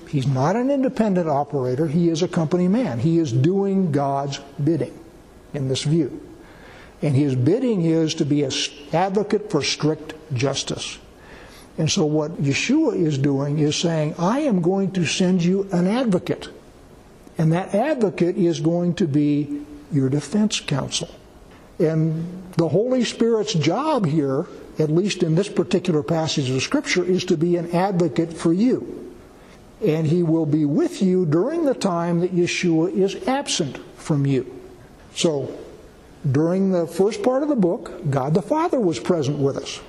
He's 0.08 0.28
not 0.28 0.56
an 0.56 0.70
independent 0.70 1.28
operator, 1.28 1.88
he 1.88 2.10
is 2.10 2.22
a 2.22 2.28
company 2.28 2.68
man. 2.68 3.00
He 3.00 3.20
is 3.20 3.32
doing 3.32 3.92
God's 3.92 4.40
bidding 4.64 4.98
in 5.54 5.68
this 5.68 5.84
view. 5.84 6.22
And 7.02 7.16
his 7.16 7.36
bidding 7.36 7.84
is 7.84 8.16
to 8.16 8.26
be 8.26 8.44
an 8.44 8.52
advocate 8.92 9.52
for 9.52 9.62
strict 9.62 10.14
justice. 10.34 10.98
And 11.78 11.92
so, 11.92 12.06
what 12.06 12.42
Yeshua 12.42 12.96
is 12.96 13.20
doing 13.20 13.60
is 13.60 13.76
saying, 13.76 14.16
I 14.18 14.40
am 14.40 14.62
going 14.62 14.92
to 14.94 15.06
send 15.06 15.44
you 15.44 15.70
an 15.72 15.86
advocate. 15.86 16.50
And 17.38 17.52
that 17.54 17.76
advocate 17.76 18.38
is 18.38 18.60
going 18.60 18.96
to 18.96 19.08
be 19.08 19.66
your 19.92 20.10
defense 20.10 20.60
counsel. 20.60 21.10
And 21.80 22.44
the 22.58 22.70
Holy 22.70 23.04
Spirit's 23.04 23.54
job 23.54 24.06
here, 24.06 24.48
at 24.80 24.90
least 24.90 25.22
in 25.22 25.36
this 25.36 25.48
particular 25.48 26.02
passage 26.02 26.50
of 26.50 26.62
Scripture, 26.62 27.04
is 27.04 27.24
to 27.26 27.38
be 27.38 27.56
an 27.56 27.72
advocate 27.72 28.34
for 28.34 28.52
you. 28.52 29.14
And 29.86 30.08
he 30.08 30.24
will 30.24 30.48
be 30.48 30.66
with 30.66 31.04
you 31.04 31.26
during 31.28 31.66
the 31.66 31.76
time 31.76 32.22
that 32.22 32.36
Yeshua 32.36 32.92
is 32.92 33.28
absent 33.28 33.78
from 33.96 34.26
you. 34.26 34.52
So, 35.14 35.56
during 36.32 36.72
the 36.72 36.88
first 36.88 37.22
part 37.22 37.44
of 37.44 37.50
the 37.50 37.56
book, 37.56 38.10
God 38.10 38.34
the 38.34 38.42
Father 38.42 38.80
was 38.80 39.00
present 39.00 39.38
with 39.38 39.58
us. 39.58 39.80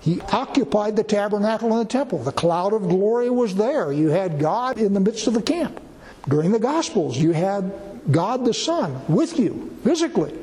He 0.00 0.20
occupied 0.20 0.96
the 0.96 1.04
tabernacle 1.04 1.72
and 1.72 1.80
the 1.80 1.90
temple. 1.90 2.18
The 2.18 2.32
cloud 2.32 2.72
of 2.72 2.88
glory 2.88 3.30
was 3.30 3.56
there. 3.56 3.92
You 3.92 4.08
had 4.08 4.38
God 4.38 4.78
in 4.78 4.94
the 4.94 5.00
midst 5.00 5.26
of 5.26 5.34
the 5.34 5.42
camp. 5.42 5.80
During 6.28 6.52
the 6.52 6.58
Gospels, 6.58 7.16
you 7.16 7.32
had 7.32 7.72
God 8.10 8.44
the 8.44 8.54
Son 8.54 9.00
with 9.08 9.38
you 9.38 9.76
physically. 9.84 10.36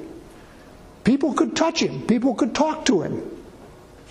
People 1.03 1.33
could 1.33 1.55
touch 1.55 1.81
him, 1.81 2.05
people 2.07 2.35
could 2.35 2.53
talk 2.53 2.85
to 2.85 3.01
him. 3.01 3.23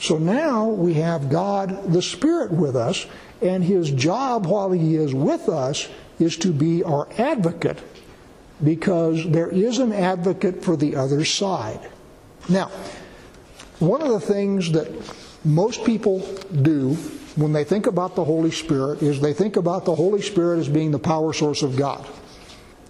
So 0.01 0.17
now 0.17 0.67
we 0.67 0.95
have 0.95 1.29
God 1.29 1.93
the 1.93 2.03
Spirit 2.03 2.53
with 2.53 2.77
us, 2.77 3.07
and 3.43 3.63
his 3.63 3.91
job 3.91 4.47
while 4.47 4.71
he 4.71 4.97
is 4.97 5.15
with 5.15 5.49
us 5.49 5.89
is 6.19 6.37
to 6.39 6.53
be 6.53 6.83
our 6.83 7.09
advocate 7.19 7.79
because 8.63 9.29
there 9.29 9.49
is 9.49 9.79
an 9.79 9.93
advocate 9.93 10.65
for 10.65 10.77
the 10.77 10.97
other 10.97 11.25
side. 11.25 11.89
Now, 12.49 12.71
one 13.79 14.03
of 14.03 14.09
the 14.09 14.21
things 14.21 14.73
that 14.73 14.91
most 15.45 15.85
people 15.85 16.21
do 16.63 16.97
when 17.39 17.53
they 17.53 17.63
think 17.63 17.87
about 17.87 18.17
the 18.17 18.25
Holy 18.25 18.51
Spirit 18.51 19.01
is 19.01 19.21
they 19.21 19.33
think 19.33 19.57
about 19.57 19.85
the 19.85 19.95
Holy 19.95 20.21
Spirit 20.21 20.59
as 20.59 20.69
being 20.69 20.91
the 20.91 20.99
power 20.99 21.33
source 21.33 21.63
of 21.63 21.77
God. 21.77 22.05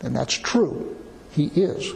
And 0.00 0.16
that's 0.16 0.32
true. 0.32 0.96
He 1.32 1.48
is. 1.48 1.92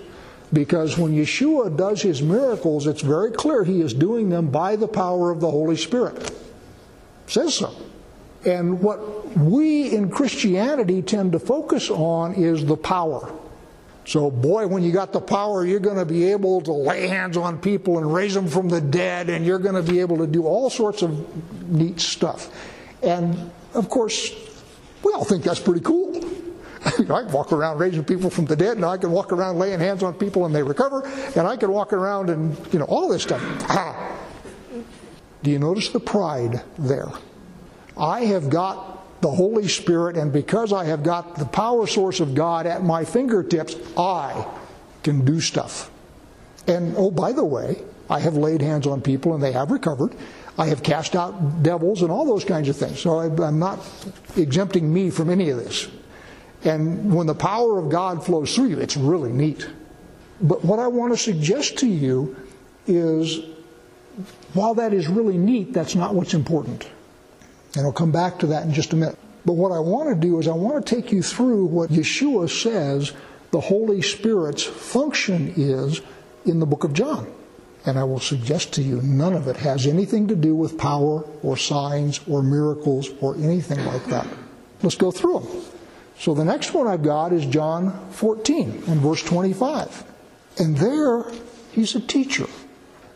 Because 0.52 0.98
when 0.98 1.12
Yeshua 1.12 1.74
does 1.74 2.02
his 2.02 2.20
miracles, 2.20 2.86
it's 2.86 3.00
very 3.00 3.30
clear 3.30 3.64
he 3.64 3.80
is 3.80 3.94
doing 3.94 4.28
them 4.28 4.50
by 4.50 4.76
the 4.76 4.86
power 4.86 5.30
of 5.30 5.40
the 5.40 5.50
Holy 5.50 5.76
Spirit. 5.76 6.30
It 6.30 6.34
says 7.26 7.54
so. 7.54 7.74
And 8.44 8.82
what 8.82 9.34
we 9.34 9.90
in 9.90 10.10
Christianity 10.10 11.00
tend 11.00 11.32
to 11.32 11.38
focus 11.38 11.88
on 11.88 12.34
is 12.34 12.66
the 12.66 12.76
power. 12.76 13.32
So, 14.04 14.30
boy, 14.30 14.66
when 14.66 14.82
you 14.82 14.90
got 14.90 15.12
the 15.12 15.20
power, 15.20 15.64
you're 15.64 15.80
going 15.80 15.96
to 15.96 16.04
be 16.04 16.30
able 16.32 16.60
to 16.62 16.72
lay 16.72 17.06
hands 17.06 17.36
on 17.36 17.58
people 17.58 17.98
and 17.98 18.12
raise 18.12 18.34
them 18.34 18.48
from 18.48 18.68
the 18.68 18.80
dead, 18.80 19.30
and 19.30 19.46
you're 19.46 19.60
going 19.60 19.76
to 19.76 19.82
be 19.82 20.00
able 20.00 20.16
to 20.18 20.26
do 20.26 20.44
all 20.44 20.70
sorts 20.70 21.02
of 21.02 21.68
neat 21.68 22.00
stuff. 22.00 22.50
And 23.02 23.52
of 23.74 23.88
course, 23.88 24.32
we 25.04 25.12
all 25.12 25.24
think 25.24 25.44
that's 25.44 25.60
pretty 25.60 25.80
cool. 25.80 26.16
I 26.84 26.90
can 26.90 27.32
walk 27.32 27.52
around 27.52 27.78
raising 27.78 28.04
people 28.04 28.28
from 28.28 28.46
the 28.46 28.56
dead, 28.56 28.76
and 28.76 28.84
I 28.84 28.96
can 28.96 29.12
walk 29.12 29.32
around 29.32 29.58
laying 29.58 29.78
hands 29.78 30.02
on 30.02 30.14
people 30.14 30.46
and 30.46 30.54
they 30.54 30.64
recover, 30.64 31.06
and 31.36 31.46
I 31.46 31.56
can 31.56 31.70
walk 31.70 31.92
around 31.92 32.28
and, 32.28 32.56
you 32.72 32.80
know, 32.80 32.86
all 32.86 33.08
this 33.08 33.22
stuff. 33.22 33.40
Ah. 33.68 34.18
Do 35.42 35.50
you 35.50 35.58
notice 35.58 35.88
the 35.90 36.00
pride 36.00 36.62
there? 36.78 37.08
I 37.96 38.24
have 38.24 38.48
got 38.48 38.91
the 39.22 39.30
Holy 39.30 39.68
Spirit, 39.68 40.16
and 40.16 40.32
because 40.32 40.72
I 40.72 40.84
have 40.84 41.02
got 41.02 41.36
the 41.36 41.44
power 41.44 41.86
source 41.86 42.18
of 42.18 42.34
God 42.34 42.66
at 42.66 42.82
my 42.82 43.04
fingertips, 43.04 43.76
I 43.96 44.46
can 45.04 45.24
do 45.24 45.40
stuff. 45.40 45.90
And 46.66 46.94
oh, 46.96 47.10
by 47.10 47.32
the 47.32 47.44
way, 47.44 47.82
I 48.10 48.18
have 48.18 48.36
laid 48.36 48.60
hands 48.60 48.86
on 48.86 49.00
people 49.00 49.32
and 49.34 49.42
they 49.42 49.52
have 49.52 49.70
recovered. 49.70 50.14
I 50.58 50.66
have 50.66 50.82
cast 50.82 51.14
out 51.16 51.62
devils 51.62 52.02
and 52.02 52.10
all 52.10 52.26
those 52.26 52.44
kinds 52.44 52.68
of 52.68 52.76
things. 52.76 53.00
So 53.00 53.20
I'm 53.20 53.58
not 53.58 53.78
exempting 54.36 54.92
me 54.92 55.08
from 55.10 55.30
any 55.30 55.50
of 55.50 55.56
this. 55.56 55.88
And 56.64 57.14
when 57.14 57.26
the 57.26 57.34
power 57.34 57.78
of 57.78 57.90
God 57.90 58.24
flows 58.24 58.54
through 58.54 58.66
you, 58.66 58.78
it's 58.78 58.96
really 58.96 59.32
neat. 59.32 59.68
But 60.40 60.64
what 60.64 60.78
I 60.78 60.88
want 60.88 61.12
to 61.12 61.16
suggest 61.16 61.78
to 61.78 61.86
you 61.86 62.36
is 62.86 63.38
while 64.52 64.74
that 64.74 64.92
is 64.92 65.08
really 65.08 65.38
neat, 65.38 65.72
that's 65.72 65.94
not 65.94 66.14
what's 66.14 66.34
important. 66.34 66.88
And 67.74 67.86
I'll 67.86 67.92
come 67.92 68.12
back 68.12 68.38
to 68.40 68.46
that 68.48 68.64
in 68.64 68.72
just 68.72 68.92
a 68.92 68.96
minute. 68.96 69.18
But 69.44 69.54
what 69.54 69.72
I 69.72 69.78
want 69.78 70.08
to 70.08 70.14
do 70.14 70.38
is 70.38 70.46
I 70.46 70.52
want 70.52 70.84
to 70.84 70.94
take 70.94 71.10
you 71.10 71.22
through 71.22 71.66
what 71.66 71.90
Yeshua 71.90 72.48
says 72.48 73.12
the 73.50 73.60
Holy 73.60 74.02
Spirit's 74.02 74.62
function 74.62 75.52
is 75.56 76.00
in 76.44 76.60
the 76.60 76.66
book 76.66 76.84
of 76.84 76.92
John. 76.92 77.32
And 77.84 77.98
I 77.98 78.04
will 78.04 78.20
suggest 78.20 78.72
to 78.74 78.82
you 78.82 79.02
none 79.02 79.34
of 79.34 79.48
it 79.48 79.56
has 79.56 79.86
anything 79.86 80.28
to 80.28 80.36
do 80.36 80.54
with 80.54 80.78
power 80.78 81.24
or 81.42 81.56
signs 81.56 82.20
or 82.28 82.42
miracles 82.42 83.10
or 83.20 83.34
anything 83.36 83.84
like 83.84 84.04
that. 84.06 84.26
Let's 84.82 84.96
go 84.96 85.10
through 85.10 85.40
them. 85.40 85.62
So 86.18 86.34
the 86.34 86.44
next 86.44 86.72
one 86.72 86.86
I've 86.86 87.02
got 87.02 87.32
is 87.32 87.44
John 87.46 88.08
14 88.10 88.84
and 88.86 89.00
verse 89.00 89.22
25. 89.22 90.04
And 90.58 90.76
there 90.76 91.24
he's 91.72 91.96
a 91.96 92.00
teacher. 92.00 92.46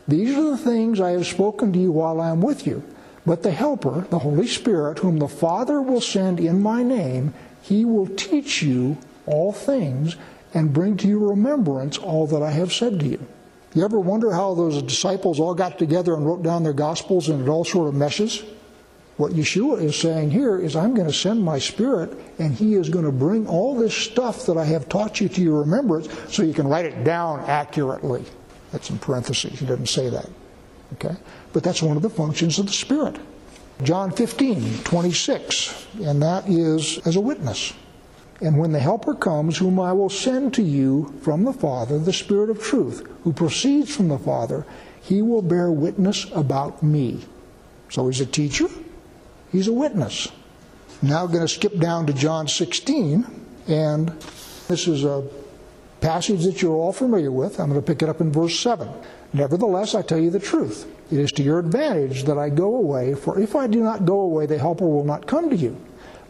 These 0.08 0.36
are 0.36 0.50
the 0.50 0.58
things 0.58 1.00
I 1.00 1.10
have 1.12 1.26
spoken 1.26 1.72
to 1.72 1.78
you 1.78 1.92
while 1.92 2.20
I 2.20 2.30
am 2.30 2.40
with 2.40 2.66
you. 2.66 2.82
But 3.26 3.42
the 3.42 3.50
Helper, 3.50 4.06
the 4.08 4.20
Holy 4.20 4.46
Spirit, 4.46 5.00
whom 5.00 5.18
the 5.18 5.28
Father 5.28 5.82
will 5.82 6.00
send 6.00 6.38
in 6.38 6.62
my 6.62 6.84
name, 6.84 7.34
he 7.60 7.84
will 7.84 8.06
teach 8.06 8.62
you 8.62 8.98
all 9.26 9.52
things 9.52 10.16
and 10.54 10.72
bring 10.72 10.96
to 10.98 11.08
your 11.08 11.30
remembrance 11.30 11.98
all 11.98 12.28
that 12.28 12.42
I 12.42 12.52
have 12.52 12.72
said 12.72 13.00
to 13.00 13.06
you. 13.06 13.26
You 13.74 13.84
ever 13.84 13.98
wonder 13.98 14.32
how 14.32 14.54
those 14.54 14.80
disciples 14.80 15.40
all 15.40 15.54
got 15.54 15.76
together 15.76 16.14
and 16.14 16.24
wrote 16.24 16.42
down 16.42 16.62
their 16.62 16.72
Gospels 16.72 17.28
and 17.28 17.42
it 17.42 17.50
all 17.50 17.64
sort 17.64 17.88
of 17.88 17.94
meshes? 17.94 18.44
What 19.16 19.32
Yeshua 19.32 19.82
is 19.82 19.96
saying 19.96 20.30
here 20.30 20.58
is, 20.58 20.76
I'm 20.76 20.94
going 20.94 21.08
to 21.08 21.12
send 21.12 21.42
my 21.42 21.58
Spirit 21.58 22.16
and 22.38 22.54
He 22.54 22.74
is 22.74 22.88
going 22.88 23.04
to 23.04 23.12
bring 23.12 23.48
all 23.48 23.74
this 23.74 23.94
stuff 23.94 24.46
that 24.46 24.56
I 24.56 24.64
have 24.64 24.88
taught 24.88 25.20
you 25.20 25.28
to 25.30 25.42
your 25.42 25.60
remembrance 25.60 26.08
so 26.32 26.42
you 26.42 26.54
can 26.54 26.68
write 26.68 26.84
it 26.84 27.02
down 27.02 27.40
accurately. 27.40 28.24
That's 28.72 28.88
in 28.90 28.98
parentheses. 28.98 29.58
He 29.58 29.66
doesn't 29.66 29.88
say 29.88 30.10
that. 30.10 30.28
Okay? 30.94 31.16
But 31.52 31.62
that's 31.62 31.82
one 31.82 31.96
of 31.96 32.02
the 32.02 32.10
functions 32.10 32.58
of 32.58 32.66
the 32.66 32.72
Spirit. 32.72 33.16
John 33.82 34.10
15, 34.10 34.84
26, 34.84 35.86
and 36.02 36.22
that 36.22 36.48
is 36.48 36.98
as 37.06 37.16
a 37.16 37.20
witness. 37.20 37.74
And 38.40 38.58
when 38.58 38.72
the 38.72 38.78
Helper 38.78 39.14
comes, 39.14 39.58
whom 39.58 39.80
I 39.80 39.92
will 39.92 40.10
send 40.10 40.54
to 40.54 40.62
you 40.62 41.14
from 41.22 41.44
the 41.44 41.52
Father, 41.52 41.98
the 41.98 42.12
Spirit 42.12 42.50
of 42.50 42.62
truth, 42.62 43.06
who 43.24 43.32
proceeds 43.32 43.94
from 43.94 44.08
the 44.08 44.18
Father, 44.18 44.66
he 45.00 45.22
will 45.22 45.42
bear 45.42 45.70
witness 45.70 46.26
about 46.34 46.82
me. 46.82 47.24
So 47.90 48.08
he's 48.08 48.20
a 48.20 48.26
teacher, 48.26 48.66
he's 49.52 49.68
a 49.68 49.72
witness. 49.72 50.28
Now 51.02 51.24
I'm 51.24 51.32
going 51.32 51.46
to 51.46 51.48
skip 51.48 51.78
down 51.78 52.06
to 52.06 52.12
John 52.12 52.48
16, 52.48 53.26
and 53.68 54.08
this 54.68 54.88
is 54.88 55.04
a 55.04 55.26
passage 56.06 56.44
that 56.44 56.62
you're 56.62 56.76
all 56.76 56.92
familiar 56.92 57.32
with. 57.32 57.58
I'm 57.58 57.68
going 57.68 57.80
to 57.80 57.86
pick 57.86 58.00
it 58.00 58.08
up 58.08 58.20
in 58.20 58.30
verse 58.30 58.56
7. 58.60 58.88
Nevertheless, 59.32 59.96
I 59.96 60.02
tell 60.02 60.18
you 60.18 60.30
the 60.30 60.38
truth. 60.38 60.86
It 61.10 61.18
is 61.18 61.32
to 61.32 61.42
your 61.42 61.58
advantage 61.58 62.22
that 62.24 62.38
I 62.38 62.48
go 62.48 62.76
away, 62.76 63.14
for 63.14 63.40
if 63.40 63.56
I 63.56 63.66
do 63.66 63.82
not 63.82 64.04
go 64.04 64.20
away, 64.20 64.46
the 64.46 64.56
Helper 64.56 64.86
will 64.86 65.04
not 65.04 65.26
come 65.26 65.50
to 65.50 65.56
you. 65.56 65.76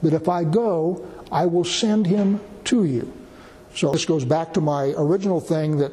But 0.03 0.15
if 0.15 0.31
I 0.31 0.45
go, 0.45 1.07
I 1.31 1.45
will 1.45 1.65
send 1.65 2.07
him 2.07 2.41
to 2.65 2.85
you. 2.85 3.13
So 3.75 3.93
this 3.93 4.07
goes 4.07 4.25
back 4.25 4.55
to 4.55 4.63
my 4.63 4.95
original 4.97 5.41
thing 5.41 5.77
that 5.77 5.93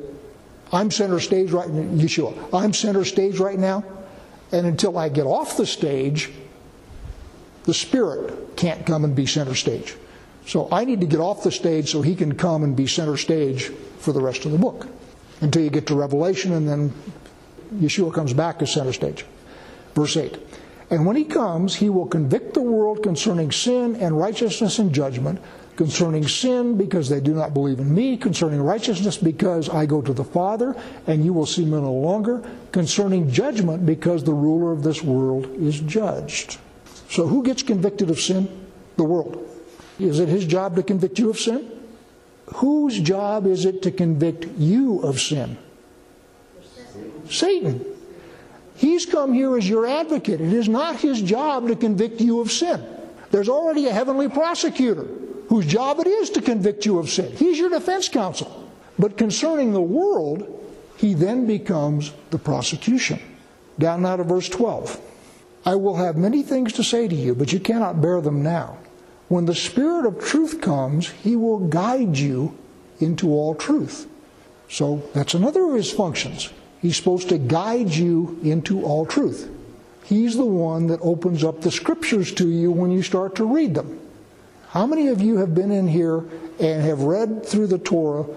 I'm 0.72 0.90
center 0.90 1.20
stage 1.20 1.52
right 1.52 1.70
now, 1.70 2.02
Yeshua. 2.02 2.34
I'm 2.54 2.72
center 2.72 3.04
stage 3.04 3.38
right 3.38 3.60
now, 3.60 3.84
and 4.54 4.66
until 4.66 4.98
I 4.98 5.10
get 5.10 5.25
off 5.25 5.58
the 5.58 5.66
stage, 5.66 6.32
The 7.66 7.74
Spirit 7.74 8.56
can't 8.56 8.86
come 8.86 9.04
and 9.04 9.16
be 9.16 9.25
center 9.25 9.56
stage. 9.56 9.96
So 10.46 10.68
I 10.72 10.86
need 10.86 11.02
to 11.02 11.08
get 11.08 11.20
off 11.20 11.44
the 11.44 11.52
stage 11.52 11.92
so 11.92 12.02
he 12.02 12.16
can 12.16 12.36
come 12.36 12.64
and 12.64 12.76
be 12.76 12.88
center 12.88 13.18
stage 13.18 13.72
for 14.00 14.12
the 14.12 14.22
rest 14.22 14.46
of 14.46 14.52
the 14.52 14.58
book 14.58 14.88
until 15.42 15.62
you 15.62 15.70
get 15.70 15.88
to 15.88 15.96
Revelation, 15.96 16.54
and 16.54 16.68
then 16.68 16.94
Yeshua 17.76 18.14
comes 18.14 18.34
back 18.34 18.62
as 18.62 18.74
center 18.74 18.94
stage. 18.94 19.26
Verse 19.96 20.18
8. 20.18 20.40
And 20.90 21.06
when 21.06 21.16
he 21.16 21.24
comes, 21.24 21.76
he 21.76 21.90
will 21.90 22.06
convict 22.06 22.54
the 22.54 22.62
world 22.62 23.04
concerning 23.04 23.52
sin 23.52 23.96
and 23.96 24.18
righteousness 24.18 24.80
and 24.80 24.94
judgment, 24.94 25.42
concerning 25.76 26.28
sin 26.28 26.78
because 26.78 27.10
they 27.10 27.20
do 27.20 27.34
not 27.34 27.54
believe 27.54 27.80
in 27.80 27.94
me, 27.94 28.16
concerning 28.16 28.62
righteousness 28.62 29.18
because 29.18 29.70
I 29.70 29.86
go 29.86 30.02
to 30.02 30.14
the 30.14 30.24
Father 30.24 30.76
and 31.08 31.26
you 31.26 31.34
will 31.34 31.46
see 31.46 31.66
me 31.66 31.72
no 31.72 31.94
longer, 31.94 32.44
concerning 32.72 33.32
judgment 33.32 33.86
because 33.86 34.24
the 34.24 34.34
ruler 34.34 34.72
of 34.72 34.84
this 34.84 35.02
world 35.02 35.46
is 35.56 35.80
judged. 35.80 36.60
So 37.10 37.28
who 37.28 37.44
gets 37.44 37.64
convicted 37.64 38.10
of 38.10 38.20
sin? 38.20 38.48
The 38.98 39.04
world. 39.04 39.52
Is 40.03 40.19
it 40.19 40.29
his 40.29 40.45
job 40.45 40.75
to 40.75 40.83
convict 40.83 41.19
you 41.19 41.29
of 41.29 41.39
sin? 41.39 41.69
Whose 42.55 43.00
job 43.00 43.48
is 43.48 43.65
it 43.65 43.81
to 43.83 43.91
convict 43.91 44.45
you 44.57 45.00
of 45.01 45.19
sin? 45.19 45.57
Satan. 47.29 47.86
He's 48.75 49.05
come 49.05 49.33
here 49.33 49.57
as 49.57 49.67
your 49.67 49.86
advocate. 49.86 50.41
It 50.41 50.53
is 50.53 50.67
not 50.67 50.98
his 50.98 51.22
job 51.22 51.67
to 51.67 51.75
convict 51.75 52.19
you 52.22 52.41
of 52.41 52.51
sin. 52.51 52.83
There's 53.31 53.50
already 53.50 53.88
a 53.88 53.93
heavenly 53.93 54.29
prosecutor 54.29 55.07
whose 55.48 55.65
job 55.65 56.00
it 56.00 56.07
is 56.07 56.29
to 56.31 56.41
convict 56.41 56.86
you 56.86 57.00
of 57.00 57.10
sin. 57.10 57.31
He's 57.36 57.57
your 57.57 57.69
defense 57.69 58.10
counsel. 58.10 58.69
But 59.00 59.17
concerning 59.17 59.74
the 59.74 59.81
world, 59.81 60.60
he 60.98 61.13
then 61.13 61.48
becomes 61.48 62.13
the 62.29 62.38
prosecution. 62.38 63.19
Down 63.79 64.03
now 64.03 64.17
to 64.17 64.24
verse 64.24 64.50
12. 64.50 65.00
I 65.65 65.75
will 65.75 65.95
have 65.95 66.17
many 66.17 66.43
things 66.43 66.74
to 66.74 66.83
say 66.83 67.07
to 67.07 67.15
you, 67.15 67.33
but 67.33 67.53
you 67.53 67.60
cannot 67.60 68.01
bear 68.01 68.22
them 68.22 68.43
now. 68.43 68.77
When 69.34 69.46
the 69.46 69.56
Spirit 69.56 70.06
of 70.06 70.24
truth 70.24 70.62
comes, 70.62 71.10
he 71.10 71.36
will 71.36 71.58
guide 71.58 72.20
you 72.20 72.56
into 73.00 73.32
all 73.32 73.56
truth. 73.56 74.08
So 74.70 75.10
that's 75.16 75.34
another 75.34 75.66
of 75.66 75.74
his 75.74 75.92
functions. 75.92 76.54
He's 76.84 76.98
supposed 76.98 77.30
to 77.30 77.40
guide 77.40 77.90
you 77.90 78.40
into 78.44 78.84
all 78.84 79.08
truth. 79.08 79.50
He's 80.04 80.38
the 80.38 80.46
one 80.46 80.86
that 80.86 81.00
opens 81.02 81.44
up 81.44 81.62
the 81.62 81.72
scriptures 81.72 82.32
to 82.34 82.48
you 82.48 82.70
when 82.70 82.92
you 82.92 83.02
start 83.02 83.34
to 83.38 83.52
read 83.52 83.74
them. 83.74 84.00
How 84.68 84.86
many 84.86 85.08
of 85.08 85.20
you 85.20 85.38
have 85.38 85.56
been 85.56 85.72
in 85.72 85.88
here 85.88 86.20
and 86.60 86.84
have 86.84 87.02
read 87.02 87.44
through 87.44 87.68
the 87.74 87.80
Torah 87.80 88.28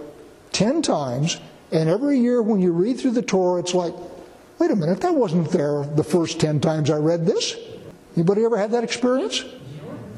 10 0.53 0.81
times, 0.81 1.39
and 1.73 1.91
every 1.91 2.19
year 2.21 2.41
when 2.41 2.63
you 2.63 2.73
read 2.73 2.99
through 2.99 3.11
the 3.11 3.21
Torah, 3.21 3.61
it's 3.61 3.75
like, 3.75 3.93
wait 4.59 4.71
a 4.71 4.77
minute, 4.77 5.03
that 5.03 5.15
wasn't 5.15 5.51
there 5.51 5.85
the 5.85 6.05
first 6.05 6.41
10 6.41 6.61
times 6.61 6.89
I 6.89 6.97
read 6.97 7.27
this? 7.27 7.55
Anybody 8.17 8.47
ever 8.47 8.57
had 8.57 8.71
that 8.71 8.83
experience? 8.83 9.45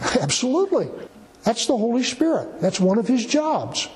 Absolutely. 0.20 0.88
That's 1.44 1.66
the 1.66 1.76
Holy 1.76 2.02
Spirit. 2.02 2.60
That's 2.60 2.80
one 2.80 2.98
of 2.98 3.08
his 3.08 3.24
jobs, 3.24 3.88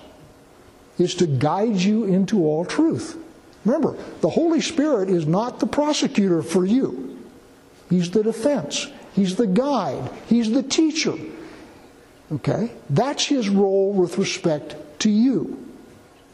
is 0.99 1.15
to 1.17 1.27
guide 1.27 1.77
you 1.77 2.05
into 2.05 2.45
all 2.47 2.65
truth. 2.65 3.19
Remember, 3.65 3.97
the 4.21 4.31
Holy 4.31 4.61
Spirit 4.61 5.09
is 5.09 5.27
not 5.27 5.61
the 5.61 5.67
prosecutor 5.67 6.43
for 6.43 6.65
you. 6.65 7.19
He's 7.91 8.11
the 8.11 8.23
defense. 8.23 8.89
He's 9.15 9.37
the 9.37 9.47
guide. 9.47 10.11
He's 10.27 10.51
the 10.51 10.63
teacher. 10.63 11.15
Okay? 12.33 12.73
That's 12.89 13.27
his 13.27 13.49
role 13.49 13.93
with 13.93 14.19
respect 14.19 14.77
to 15.01 15.11
you. 15.11 15.59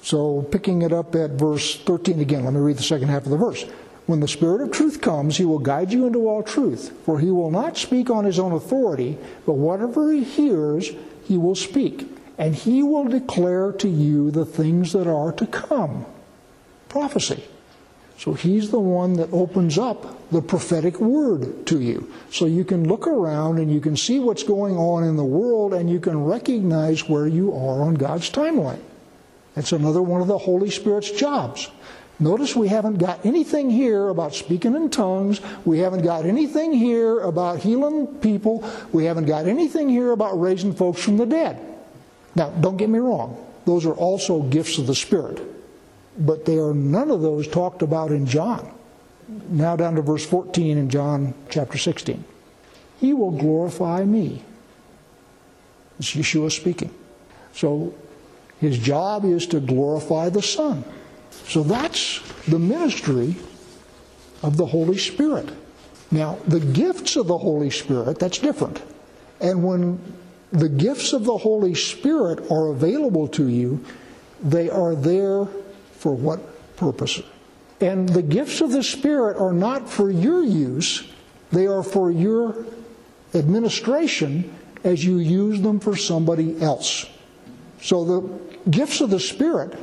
So, 0.02 0.42
picking 0.42 0.82
it 0.82 0.92
up 0.92 1.16
at 1.16 1.32
verse 1.32 1.80
13 1.80 2.20
again, 2.20 2.44
let 2.44 2.54
me 2.54 2.60
read 2.60 2.78
the 2.78 2.84
second 2.84 3.08
half 3.08 3.25
of 3.25 3.30
the 3.30 3.37
verse. 3.37 3.64
When 4.09 4.21
the 4.21 4.27
Spirit 4.27 4.62
of 4.62 4.71
truth 4.71 5.03
comes, 5.03 5.37
he 5.37 5.45
will 5.45 5.59
guide 5.59 5.93
you 5.93 6.07
into 6.07 6.31
all 6.31 6.42
truth, 6.42 6.99
for 7.05 7.21
he 7.21 7.31
will 7.31 7.51
not 7.51 7.77
speak 7.77 8.09
on 8.09 8.25
his 8.25 8.38
own 8.38 8.53
authority, 8.53 9.18
but 9.44 9.53
whatever 9.53 10.11
he 10.11 10.25
hears, 10.25 10.92
he 11.25 11.37
will 11.37 11.55
speak, 11.55 12.09
and 12.38 12.55
he 12.55 12.83
will 12.83 13.05
declare 13.05 13.71
to 13.73 13.87
you 13.87 14.31
the 14.31 14.47
things 14.47 14.94
that 14.94 15.07
are 15.07 15.31
to 15.33 15.47
come. 15.47 16.07
Prophecy. 16.88 17.44
So 18.16 18.33
he's 18.33 18.71
the 18.71 18.81
one 18.81 19.12
that 19.12 19.31
opens 19.31 19.77
up 19.77 20.31
the 20.31 20.40
prophetic 20.40 20.99
word 21.01 21.66
to 21.66 21.79
you. 21.79 22.11
So 22.31 22.47
you 22.47 22.64
can 22.64 22.88
look 22.88 23.07
around 23.07 23.59
and 23.59 23.71
you 23.71 23.79
can 23.79 23.94
see 23.94 24.21
what's 24.21 24.42
going 24.42 24.79
on 24.79 25.05
in 25.05 25.16
the 25.16 25.23
world 25.23 25.75
and 25.75 25.90
you 25.90 26.01
can 26.01 26.25
recognize 26.25 27.11
where 27.11 27.27
you 27.27 27.53
are 27.53 27.83
on 27.83 27.97
God's 27.97 28.31
timeline. 28.31 28.81
That's 29.55 29.73
another 29.73 30.01
one 30.01 30.23
of 30.23 30.29
the 30.29 30.38
Holy 30.38 30.71
Spirit's 30.71 31.11
jobs. 31.11 31.68
Notice 32.20 32.57
we 32.57 32.68
haven't 32.68 32.98
got 32.98 33.24
anything 33.24 33.70
here 33.70 34.09
about 34.09 34.35
speaking 34.35 34.74
in 34.74 34.90
tongues. 34.90 35.40
We 35.64 35.78
haven't 35.78 36.02
got 36.02 36.26
anything 36.26 36.72
here 36.72 37.20
about 37.20 37.61
healing 37.61 38.09
people. 38.18 38.68
We 38.92 39.04
haven't 39.04 39.26
got 39.26 39.46
anything 39.46 39.88
here 39.88 40.11
about 40.11 40.40
raising 40.40 40.74
folks 40.74 41.00
from 41.00 41.16
the 41.16 41.26
dead. 41.26 41.61
Now, 42.35 42.50
don't 42.50 42.76
get 42.76 42.88
me 42.88 42.98
wrong. 42.98 43.44
Those 43.66 43.87
are 43.87 43.92
also 43.94 44.42
gifts 44.42 44.78
of 44.78 44.87
the 44.88 44.94
Spirit. 44.94 45.40
But 46.18 46.44
they 46.44 46.59
are 46.59 46.74
none 46.74 47.11
of 47.12 47.22
those 47.22 47.46
talked 47.46 47.83
about 47.83 48.11
in 48.11 48.26
John. 48.26 48.74
Now 49.50 49.76
down 49.76 49.94
to 49.94 50.02
verse 50.02 50.26
14 50.26 50.76
in 50.78 50.90
John 50.90 51.35
chapter 51.50 51.78
16. 51.78 52.24
He 52.98 53.12
will 53.12 53.31
glorify 53.31 54.04
me. 54.04 54.42
It's 55.98 56.14
Yeshua 56.14 56.50
speaking. 56.50 56.92
So 57.52 57.94
his 58.61 58.78
job 58.78 59.24
is 59.24 59.46
to 59.48 59.61
glorify 59.61 60.31
the 60.31 60.42
Son. 60.42 60.83
So 61.48 61.62
that's 61.62 62.20
the 62.46 62.58
ministry 62.58 63.34
of 64.42 64.56
the 64.56 64.66
Holy 64.66 64.98
Spirit. 64.98 65.48
Now, 66.11 66.38
the 66.46 66.61
gifts 66.61 67.16
of 67.16 67.26
the 67.26 67.38
Holy 67.38 67.70
Spirit, 67.70 68.18
that's 68.18 68.38
different. 68.38 68.82
And 69.40 69.64
when 69.64 70.00
the 70.52 70.68
gifts 70.68 71.12
of 71.12 71.24
the 71.24 71.37
Holy 71.37 71.74
Spirit 71.74 72.50
are 72.50 72.68
available 72.68 73.28
to 73.28 73.48
you, 73.48 73.82
they 74.42 74.68
are 74.68 74.94
there 74.94 75.46
for 75.92 76.14
what 76.14 76.76
purpose? 76.76 77.20
And 77.80 78.08
the 78.08 78.22
gifts 78.22 78.61
of 78.61 78.70
the 78.70 78.82
Spirit 78.82 79.38
are 79.38 79.52
not 79.52 79.88
for 79.88 80.11
your 80.11 80.42
use, 80.42 81.11
they 81.50 81.66
are 81.66 81.82
for 81.82 82.11
your 82.11 82.66
administration 83.34 84.54
as 84.84 85.04
you 85.04 85.18
use 85.18 85.61
them 85.61 85.80
for 85.80 85.96
somebody 85.96 86.61
else. 86.61 87.06
So 87.80 88.04
the 88.04 88.70
gifts 88.70 89.00
of 89.00 89.11
the 89.11 89.20
Spirit 89.20 89.76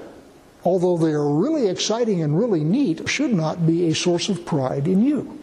although 0.66 0.98
they 0.98 1.14
are 1.14 1.30
really 1.30 1.68
exciting 1.68 2.24
and 2.24 2.38
really 2.38 2.64
neat, 2.64 3.08
should 3.08 3.32
not 3.32 3.66
be 3.66 3.88
a 3.88 3.96
source 3.96 4.28
of 4.28 4.46
pride 4.46 4.88
in 4.88 5.04
you. 5.04 5.42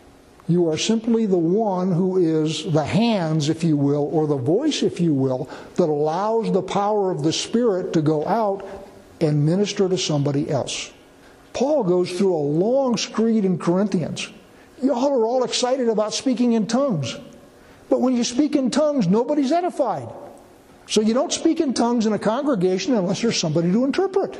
You 0.49 0.69
are 0.69 0.77
simply 0.77 1.27
the 1.27 1.39
one 1.39 1.93
who 1.93 2.19
is 2.19 2.71
the 2.71 2.85
hands, 2.85 3.49
if 3.49 3.63
you 3.63 3.77
will, 3.77 4.11
or 4.13 4.27
the 4.27 4.37
voice, 4.37 4.83
if 4.83 5.01
you 5.01 5.15
will, 5.15 5.49
that 5.77 5.89
allows 5.89 6.51
the 6.51 6.63
power 6.63 7.13
of 7.13 7.23
the 7.23 7.33
Spirit 7.33 7.93
to 7.93 8.03
go 8.03 8.27
out 8.27 8.67
and 9.21 9.47
minister 9.47 9.89
to 9.89 9.97
somebody 9.97 10.51
else. 10.51 10.93
Paul 11.53 11.85
goes 11.85 12.11
through 12.11 12.35
a 12.35 12.49
long 12.59 12.97
screed 12.97 13.45
in 13.45 13.59
Corinthians. 13.59 14.29
Y'all 14.83 15.13
are 15.13 15.25
all 15.25 15.45
excited 15.45 15.89
about 15.89 16.13
speaking 16.13 16.55
in 16.55 16.67
tongues. 16.67 17.17
But 17.89 18.01
when 18.01 18.17
you 18.17 18.25
speak 18.25 18.57
in 18.57 18.71
tongues, 18.71 19.07
nobody's 19.07 19.53
edified. 19.53 20.09
So 20.89 21.01
you 21.01 21.15
don't 21.15 21.33
speak 21.33 21.61
in 21.61 21.75
tongues 21.75 22.07
in 22.07 22.13
a 22.13 22.19
congregation 22.19 22.95
unless 22.95 23.23
there's 23.23 23.39
somebody 23.39 23.71
to 23.71 23.85
interpret. 23.85 24.37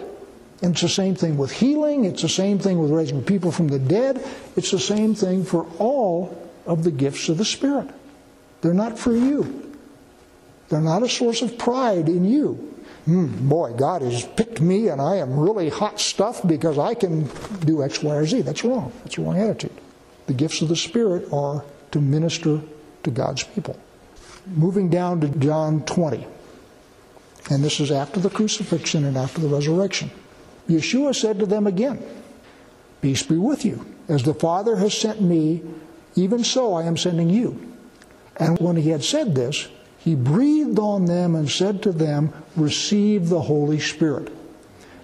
And 0.63 0.73
it's 0.73 0.83
the 0.83 0.89
same 0.89 1.17
thing 1.17 1.37
with 1.37 1.51
healing, 1.51 2.05
it's 2.05 2.23
the 2.23 2.29
same 2.29 2.59
thing 2.59 2.79
with 2.79 2.93
raising 2.93 3.23
people 3.23 3.51
from 3.51 3.67
the 3.67 3.81
dead, 3.81 4.25
it's 4.57 4.71
the 4.71 4.79
same 4.79 5.15
thing 5.15 5.45
for 5.45 5.67
all 5.79 6.51
of 6.67 6.85
the 6.85 6.93
gifts 6.93 7.29
of 7.29 7.37
the 7.37 7.45
Spirit. 7.45 7.91
They're 8.61 8.73
not 8.73 8.97
for 8.97 9.15
you, 9.15 9.77
they're 10.69 10.81
not 10.81 11.03
a 11.03 11.09
source 11.09 11.43
of 11.43 11.59
pride 11.59 12.09
in 12.09 12.25
you. 12.25 12.69
Mm, 13.07 13.49
boy, 13.49 13.73
God 13.73 14.03
has 14.03 14.25
picked 14.25 14.61
me 14.61 14.89
and 14.89 15.01
I 15.01 15.17
am 15.17 15.37
really 15.37 15.69
hot 15.69 15.99
stuff 15.99 16.47
because 16.47 16.79
I 16.79 16.95
can 16.95 17.29
do 17.65 17.83
X, 17.83 18.01
Y, 18.01 18.15
or 18.15 18.25
Z. 18.25 18.43
That's 18.43 18.65
wrong. 18.65 18.93
That's 19.03 19.19
a 19.19 19.23
wrong 19.23 19.37
attitude. 19.37 19.73
The 20.27 20.35
gifts 20.35 20.63
of 20.63 20.69
the 20.69 20.77
Spirit 20.77 21.33
are 21.33 21.65
to 21.91 22.01
minister 22.01 22.61
to 23.03 23.11
God's 23.11 23.43
people. 23.43 23.77
Moving 24.47 24.89
down 24.89 25.21
to 25.23 25.29
John 25.29 25.85
20. 25.85 26.27
And 27.51 27.65
this 27.65 27.81
is 27.81 27.91
after 27.91 28.21
the 28.21 28.31
crucifixion 28.31 29.05
and 29.05 29.17
after 29.17 29.41
the 29.41 29.49
resurrection. 29.49 30.13
Yeshua 30.69 31.15
said 31.15 31.39
to 31.39 31.47
them 31.47 31.67
again, 31.67 32.03
Peace 33.01 33.23
be 33.23 33.37
with 33.37 33.65
you. 33.65 33.85
As 34.09 34.23
the 34.23 34.35
Father 34.35 34.77
has 34.77 34.97
sent 34.97 35.21
me, 35.21 35.63
even 36.15 36.45
so 36.45 36.75
I 36.75 36.85
am 36.85 36.97
sending 36.97 37.31
you. 37.31 37.75
And 38.37 38.59
when 38.59 38.77
he 38.77 38.91
had 38.91 39.05
said 39.05 39.35
this, 39.35 39.69
he 39.99 40.15
breathed 40.15 40.79
on 40.79 41.05
them 41.05 41.35
and 41.35 41.51
said 41.51 41.83
to 41.83 41.93
them, 41.93 42.33
Receive 42.57 43.29
the 43.29 43.41
Holy 43.41 43.81
Spirit. 43.81 44.33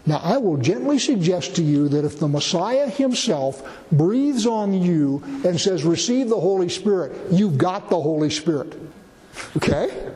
Now, 0.07 0.21
I 0.23 0.39
will 0.39 0.57
gently 0.57 0.99
suggest 0.99 1.57
to 1.57 1.63
you 1.63 1.89
that 1.89 2.05
if 2.05 2.19
the 2.19 2.29
Messiah 2.29 2.89
himself 2.89 3.63
breathes 3.93 4.47
on 4.47 4.73
you 4.73 5.23
and 5.45 5.61
says, 5.61 5.85
Receive 5.85 6.29
the 6.29 6.41
Holy 6.41 6.69
Spirit, 6.69 7.13
you've 7.31 7.59
got 7.59 7.91
the 7.91 8.01
Holy 8.01 8.31
Spirit. 8.31 8.75
Okay? 9.57 10.13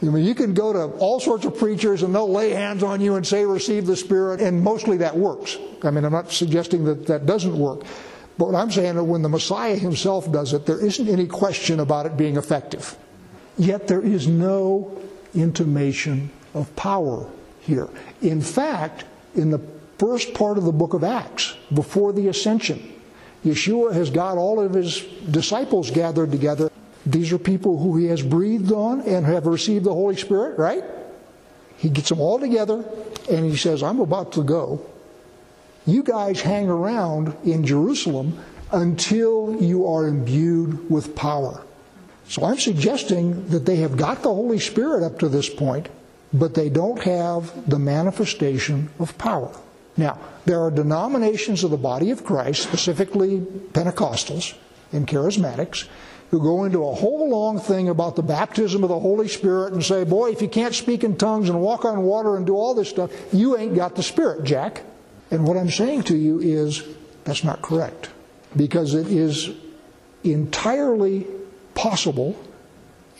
I 0.00 0.06
mean, 0.06 0.24
you 0.24 0.34
can 0.34 0.54
go 0.54 0.72
to 0.72 0.96
all 0.98 1.18
sorts 1.18 1.44
of 1.44 1.58
preachers 1.58 2.02
and 2.04 2.14
they'll 2.14 2.30
lay 2.30 2.50
hands 2.50 2.84
on 2.84 3.00
you 3.00 3.16
and 3.16 3.26
say, 3.26 3.44
receive 3.44 3.84
the 3.84 3.96
Spirit, 3.96 4.40
and 4.40 4.62
mostly 4.62 4.96
that 4.98 5.16
works. 5.16 5.58
I 5.82 5.90
mean, 5.90 6.04
I'm 6.04 6.12
not 6.12 6.30
suggesting 6.30 6.84
that 6.84 7.06
that 7.06 7.26
doesn't 7.26 7.58
work. 7.58 7.80
But 8.38 8.46
what 8.46 8.54
I'm 8.54 8.70
saying 8.70 8.96
is 8.96 9.02
when 9.02 9.22
the 9.22 9.28
Messiah 9.28 9.74
himself 9.74 10.30
does 10.30 10.52
it, 10.52 10.66
there 10.66 10.78
isn't 10.78 11.08
any 11.08 11.26
question 11.26 11.80
about 11.80 12.06
it 12.06 12.16
being 12.16 12.36
effective. 12.36 12.96
Yet 13.56 13.88
there 13.88 14.00
is 14.00 14.28
no 14.28 14.96
intimation 15.34 16.30
of 16.54 16.74
power 16.76 17.28
here. 17.60 17.88
In 18.22 18.40
fact, 18.40 19.04
in 19.34 19.50
the 19.50 19.60
first 19.98 20.32
part 20.32 20.58
of 20.58 20.64
the 20.64 20.72
book 20.72 20.94
of 20.94 21.02
Acts, 21.02 21.56
before 21.74 22.12
the 22.12 22.28
ascension, 22.28 22.94
Yeshua 23.44 23.92
has 23.92 24.10
got 24.10 24.38
all 24.38 24.60
of 24.60 24.74
his 24.74 25.02
disciples 25.30 25.90
gathered 25.90 26.30
together. 26.30 26.70
These 27.08 27.32
are 27.32 27.38
people 27.38 27.78
who 27.78 27.96
he 27.96 28.06
has 28.06 28.22
breathed 28.22 28.70
on 28.70 29.00
and 29.00 29.24
have 29.24 29.46
received 29.46 29.84
the 29.84 29.94
Holy 29.94 30.16
Spirit, 30.16 30.58
right? 30.58 30.84
He 31.78 31.88
gets 31.88 32.10
them 32.10 32.20
all 32.20 32.38
together 32.38 32.84
and 33.30 33.44
he 33.50 33.56
says, 33.56 33.82
I'm 33.82 34.00
about 34.00 34.32
to 34.32 34.42
go. 34.42 34.84
You 35.86 36.02
guys 36.02 36.42
hang 36.42 36.68
around 36.68 37.34
in 37.44 37.64
Jerusalem 37.64 38.38
until 38.72 39.56
you 39.58 39.86
are 39.86 40.06
imbued 40.06 40.90
with 40.90 41.16
power. 41.16 41.64
So 42.28 42.44
I'm 42.44 42.58
suggesting 42.58 43.48
that 43.48 43.64
they 43.64 43.76
have 43.76 43.96
got 43.96 44.22
the 44.22 44.34
Holy 44.34 44.58
Spirit 44.58 45.02
up 45.02 45.18
to 45.20 45.30
this 45.30 45.48
point, 45.48 45.88
but 46.34 46.52
they 46.52 46.68
don't 46.68 47.02
have 47.02 47.70
the 47.70 47.78
manifestation 47.78 48.90
of 48.98 49.16
power. 49.16 49.50
Now, 49.96 50.18
there 50.44 50.60
are 50.60 50.70
denominations 50.70 51.64
of 51.64 51.70
the 51.70 51.78
body 51.78 52.10
of 52.10 52.22
Christ, 52.22 52.64
specifically 52.64 53.40
Pentecostals 53.72 54.54
and 54.92 55.08
Charismatics, 55.08 55.88
who 56.30 56.40
go 56.40 56.64
into 56.64 56.84
a 56.84 56.94
whole 56.94 57.28
long 57.30 57.58
thing 57.58 57.88
about 57.88 58.16
the 58.16 58.22
baptism 58.22 58.82
of 58.82 58.90
the 58.90 58.98
Holy 58.98 59.28
Spirit 59.28 59.72
and 59.72 59.82
say, 59.82 60.04
boy, 60.04 60.30
if 60.30 60.42
you 60.42 60.48
can't 60.48 60.74
speak 60.74 61.02
in 61.02 61.16
tongues 61.16 61.48
and 61.48 61.60
walk 61.60 61.84
on 61.84 62.02
water 62.02 62.36
and 62.36 62.46
do 62.46 62.54
all 62.54 62.74
this 62.74 62.88
stuff, 62.88 63.10
you 63.32 63.56
ain't 63.56 63.74
got 63.74 63.96
the 63.96 64.02
Spirit, 64.02 64.44
Jack. 64.44 64.82
And 65.30 65.46
what 65.46 65.56
I'm 65.56 65.70
saying 65.70 66.04
to 66.04 66.16
you 66.16 66.38
is 66.40 66.82
that's 67.24 67.44
not 67.44 67.62
correct 67.62 68.10
because 68.56 68.94
it 68.94 69.08
is 69.08 69.50
entirely 70.24 71.26
possible, 71.74 72.36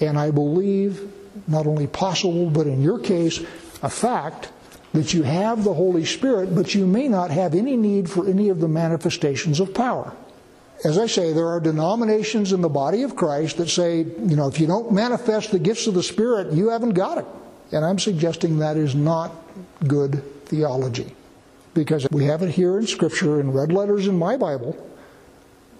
and 0.00 0.18
I 0.18 0.30
believe 0.30 1.10
not 1.46 1.66
only 1.66 1.86
possible, 1.86 2.50
but 2.50 2.66
in 2.66 2.82
your 2.82 2.98
case, 2.98 3.40
a 3.82 3.88
fact 3.88 4.50
that 4.92 5.14
you 5.14 5.22
have 5.22 5.64
the 5.64 5.74
Holy 5.74 6.04
Spirit, 6.04 6.54
but 6.54 6.74
you 6.74 6.86
may 6.86 7.08
not 7.08 7.30
have 7.30 7.54
any 7.54 7.76
need 7.76 8.10
for 8.10 8.26
any 8.28 8.48
of 8.48 8.60
the 8.60 8.68
manifestations 8.68 9.60
of 9.60 9.72
power. 9.74 10.14
As 10.84 10.96
I 10.96 11.06
say, 11.06 11.32
there 11.32 11.48
are 11.48 11.58
denominations 11.58 12.52
in 12.52 12.60
the 12.60 12.68
body 12.68 13.02
of 13.02 13.16
Christ 13.16 13.56
that 13.56 13.68
say, 13.68 13.98
you 13.98 14.36
know, 14.36 14.46
if 14.46 14.60
you 14.60 14.66
don't 14.66 14.92
manifest 14.92 15.50
the 15.50 15.58
gifts 15.58 15.86
of 15.88 15.94
the 15.94 16.02
Spirit, 16.02 16.52
you 16.52 16.68
haven't 16.68 16.94
got 16.94 17.18
it. 17.18 17.26
And 17.72 17.84
I'm 17.84 17.98
suggesting 17.98 18.58
that 18.58 18.76
is 18.76 18.94
not 18.94 19.32
good 19.86 20.22
theology. 20.46 21.14
Because 21.74 22.06
we 22.10 22.24
have 22.24 22.42
it 22.42 22.50
here 22.50 22.78
in 22.78 22.86
Scripture 22.86 23.40
in 23.40 23.52
red 23.52 23.72
letters 23.72 24.06
in 24.06 24.18
my 24.18 24.36
Bible 24.36 24.76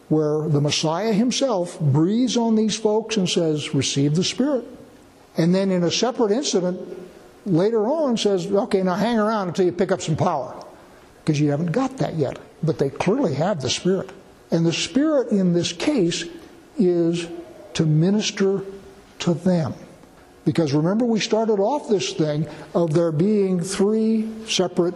where 0.09 0.49
the 0.49 0.61
Messiah 0.61 1.13
himself 1.13 1.79
breathes 1.81 2.37
on 2.37 2.57
these 2.57 2.77
folks 2.77 3.17
and 3.17 3.29
says, 3.29 3.75
Receive 3.75 4.15
the 4.15 4.25
Spirit. 4.25 4.65
And 5.37 5.55
then 5.55 5.71
in 5.71 5.85
a 5.85 5.91
separate 5.91 6.33
incident, 6.33 6.81
later 7.47 7.87
on 7.87 8.17
says, 8.17 8.51
Okay, 8.51 8.83
now 8.83 8.95
hang 8.95 9.19
around 9.19 9.49
until 9.49 9.67
you 9.67 9.73
pick 9.73 9.93
up 9.93 10.01
some 10.01 10.17
power. 10.17 10.65
Because 11.21 11.41
you 11.41 11.51
haven't 11.51 11.73
got 11.73 11.99
that 11.99 12.15
yet. 12.15 12.39
But 12.63 12.79
they 12.79 12.91
clearly 12.91 13.35
have 13.35 13.61
the 13.61 13.71
Spirit. 13.71 14.11
And 14.51 14.65
the 14.65 14.73
Spirit 14.73 15.29
in 15.29 15.53
this 15.53 15.73
case 15.73 16.25
is 16.79 17.27
to 17.75 17.85
minister 17.85 18.63
to 19.21 19.35
them. 19.35 19.75
Because 20.45 20.73
remember, 20.73 21.05
we 21.05 21.21
started 21.21 21.61
off 21.61 21.89
this 21.89 22.13
thing 22.15 22.47
of 22.75 22.95
there 22.95 23.13
being 23.13 23.61
three 23.61 24.29
separate 24.47 24.95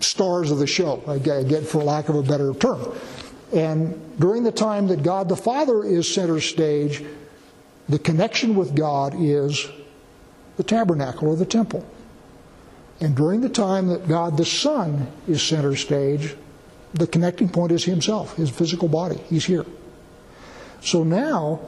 stars 0.00 0.50
of 0.50 0.58
the 0.58 0.66
show, 0.66 1.02
again, 1.06 1.64
for 1.64 1.82
lack 1.82 2.08
of 2.08 2.16
a 2.16 2.22
better 2.22 2.52
term. 2.54 2.92
And 3.54 4.18
during 4.18 4.42
the 4.42 4.52
time 4.52 4.88
that 4.88 5.02
God 5.02 5.28
the 5.28 5.36
Father 5.36 5.84
is 5.84 6.12
center 6.12 6.40
stage, 6.40 7.04
the 7.88 7.98
connection 7.98 8.54
with 8.54 8.74
God 8.74 9.14
is 9.16 9.68
the 10.56 10.64
tabernacle 10.64 11.28
or 11.28 11.36
the 11.36 11.46
temple. 11.46 11.86
And 13.00 13.14
during 13.14 13.40
the 13.40 13.48
time 13.48 13.88
that 13.88 14.08
God 14.08 14.36
the 14.36 14.44
Son 14.44 15.10
is 15.28 15.42
center 15.42 15.76
stage, 15.76 16.34
the 16.94 17.06
connecting 17.06 17.48
point 17.48 17.72
is 17.72 17.84
Himself, 17.84 18.36
His 18.36 18.50
physical 18.50 18.88
body. 18.88 19.18
He's 19.28 19.44
here. 19.44 19.66
So 20.80 21.04
now 21.04 21.60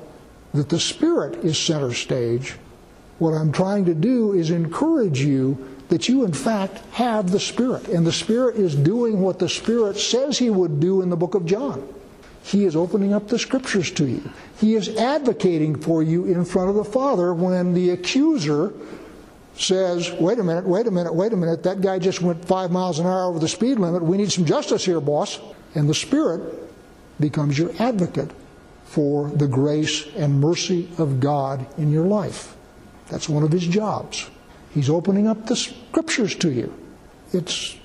that 0.53 0.69
the 0.69 0.81
Spirit 0.81 1.45
is 1.45 1.59
center 1.59 1.93
stage, 1.93 2.55
what 3.19 3.33
I'm 3.33 3.53
trying 3.53 3.85
to 3.87 3.95
do 3.95 4.33
is 4.33 4.51
encourage 4.51 5.21
you 5.21 5.77
that 5.89 6.09
you, 6.09 6.25
in 6.25 6.33
fact, 6.33 6.79
have 6.93 7.31
the 7.31 7.41
Spirit. 7.41 7.89
And 7.89 8.07
the 8.07 8.13
Spirit 8.13 8.57
is 8.57 8.75
doing 8.75 9.21
what 9.21 9.39
the 9.39 9.49
Spirit 9.49 9.99
says 9.99 10.39
He 10.39 10.51
would 10.51 10.81
do 10.81 11.03
in 11.03 11.11
the 11.11 11.17
book 11.17 11.35
of 11.35 11.47
John. 11.47 11.87
He 12.43 12.65
is 12.65 12.77
opening 12.77 13.15
up 13.15 13.29
the 13.29 13.39
Scriptures 13.39 13.91
to 13.93 14.07
you. 14.07 14.31
He 14.61 14.75
is 14.75 14.89
advocating 14.97 15.81
for 15.81 16.03
you 16.03 16.27
in 16.27 16.45
front 16.45 16.69
of 16.69 16.77
the 16.77 16.85
Father 16.85 17.33
when 17.33 17.73
the 17.73 17.91
accuser 17.91 18.73
says, 19.57 20.11
wait 20.13 20.39
a 20.39 20.43
minute, 20.43 20.65
wait 20.65 20.87
a 20.87 20.91
minute, 20.91 21.15
wait 21.15 21.33
a 21.33 21.37
minute, 21.37 21.63
that 21.63 21.81
guy 21.81 21.99
just 21.99 22.21
went 22.21 22.45
five 22.45 22.71
miles 22.71 22.99
an 22.99 23.07
hour 23.07 23.25
over 23.25 23.39
the 23.39 23.49
speed 23.49 23.79
limit. 23.79 24.03
We 24.03 24.17
need 24.17 24.33
some 24.33 24.45
justice 24.45 24.85
here, 24.85 25.01
boss. 25.01 25.39
And 25.75 25.89
the 25.89 25.95
Spirit 25.95 26.41
becomes 27.21 27.59
your 27.59 27.71
advocate 27.79 28.31
for 28.85 29.31
the 29.31 29.49
grace 29.49 30.07
and 30.17 30.41
mercy 30.41 30.89
of 30.99 31.21
God 31.21 31.67
in 31.79 31.91
your 31.91 32.07
life. 32.07 32.57
That's 33.09 33.29
one 33.29 33.43
of 33.43 33.53
his 33.53 33.67
jobs. 33.67 34.29
He's 34.73 34.91
opening 34.91 35.29
up 35.29 35.47
the 35.47 35.57
scriptures 35.57 36.35
to 36.37 36.51
you. 36.51 36.75
It's 37.33 37.77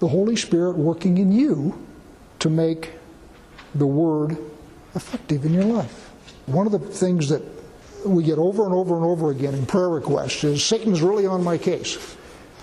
the 0.00 0.08
Holy 0.08 0.36
Spirit 0.36 0.76
working 0.76 1.18
in 1.18 1.30
you 1.30 1.86
to 2.40 2.50
make 2.50 2.92
the 3.74 3.86
Word 3.86 4.36
effective 4.94 5.44
in 5.44 5.54
your 5.54 5.64
life. 5.64 6.10
One 6.46 6.66
of 6.66 6.72
the 6.72 6.80
things 6.80 7.28
that 7.28 7.42
we 8.04 8.22
get 8.22 8.38
over 8.38 8.64
and 8.64 8.74
over 8.74 8.96
and 8.96 9.04
over 9.04 9.30
again 9.30 9.54
in 9.54 9.66
prayer 9.66 9.88
requests 9.88 10.44
is 10.44 10.64
Satan's 10.64 11.02
really 11.02 11.26
on 11.26 11.42
my 11.42 11.58
case. 11.58 12.16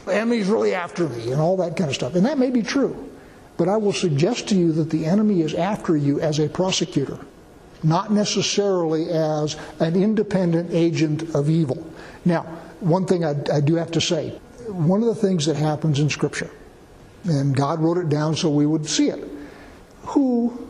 The 0.06 0.15
enemy's 0.15 0.47
really 0.47 0.73
after 0.73 1.08
me 1.08 1.32
and 1.32 1.41
all 1.41 1.58
that 1.58 1.75
kind 1.75 1.89
of 1.89 1.95
stuff. 1.95 2.15
And 2.15 2.25
that 2.25 2.38
may 2.38 2.49
be 2.49 2.63
true. 2.63 3.10
But 3.58 3.67
I 3.67 3.78
will 3.78 3.93
suggest 3.93 4.47
to 4.49 4.56
you 4.56 4.71
that 4.73 4.89
the 4.89 5.06
enemy 5.06 5.41
is 5.41 5.54
after 5.54 5.97
you 5.97 6.19
as 6.21 6.39
a 6.39 6.47
prosecutor, 6.47 7.19
not 7.84 8.12
necessarily 8.12 9.10
as 9.10 9.58
an 9.80 10.02
independent 10.02 10.71
agent 10.71 11.36
of 11.36 11.49
evil. 11.49 11.86
Now, 12.25 12.43
one 12.80 13.06
thing 13.06 13.25
I, 13.25 13.36
I 13.54 13.60
do 13.60 13.75
have 13.75 13.91
to 13.91 14.02
say 14.02 14.39
one 14.67 15.02
of 15.02 15.08
the 15.08 15.15
things 15.15 15.45
that 15.47 15.56
happens 15.56 15.99
in 15.99 16.10
Scripture, 16.10 16.49
and 17.25 17.56
God 17.56 17.80
wrote 17.80 17.97
it 17.97 18.10
down 18.10 18.36
so 18.36 18.49
we 18.49 18.65
would 18.65 18.86
see 18.86 19.10
it, 19.10 19.28
who 20.04 20.67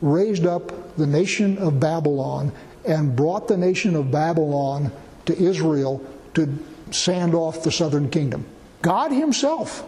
raised 0.00 0.46
up 0.46 0.96
the 0.96 1.06
nation 1.06 1.56
of 1.58 1.80
Babylon 1.80 2.52
and 2.88 3.14
brought 3.14 3.48
the 3.48 3.56
nation 3.56 3.94
of 3.94 4.10
Babylon 4.10 4.90
to 5.26 5.36
Israel 5.36 6.04
to 6.34 6.52
sand 6.90 7.34
off 7.34 7.62
the 7.62 7.72
southern 7.72 8.10
kingdom? 8.10 8.46
God 8.82 9.12
Himself. 9.12 9.86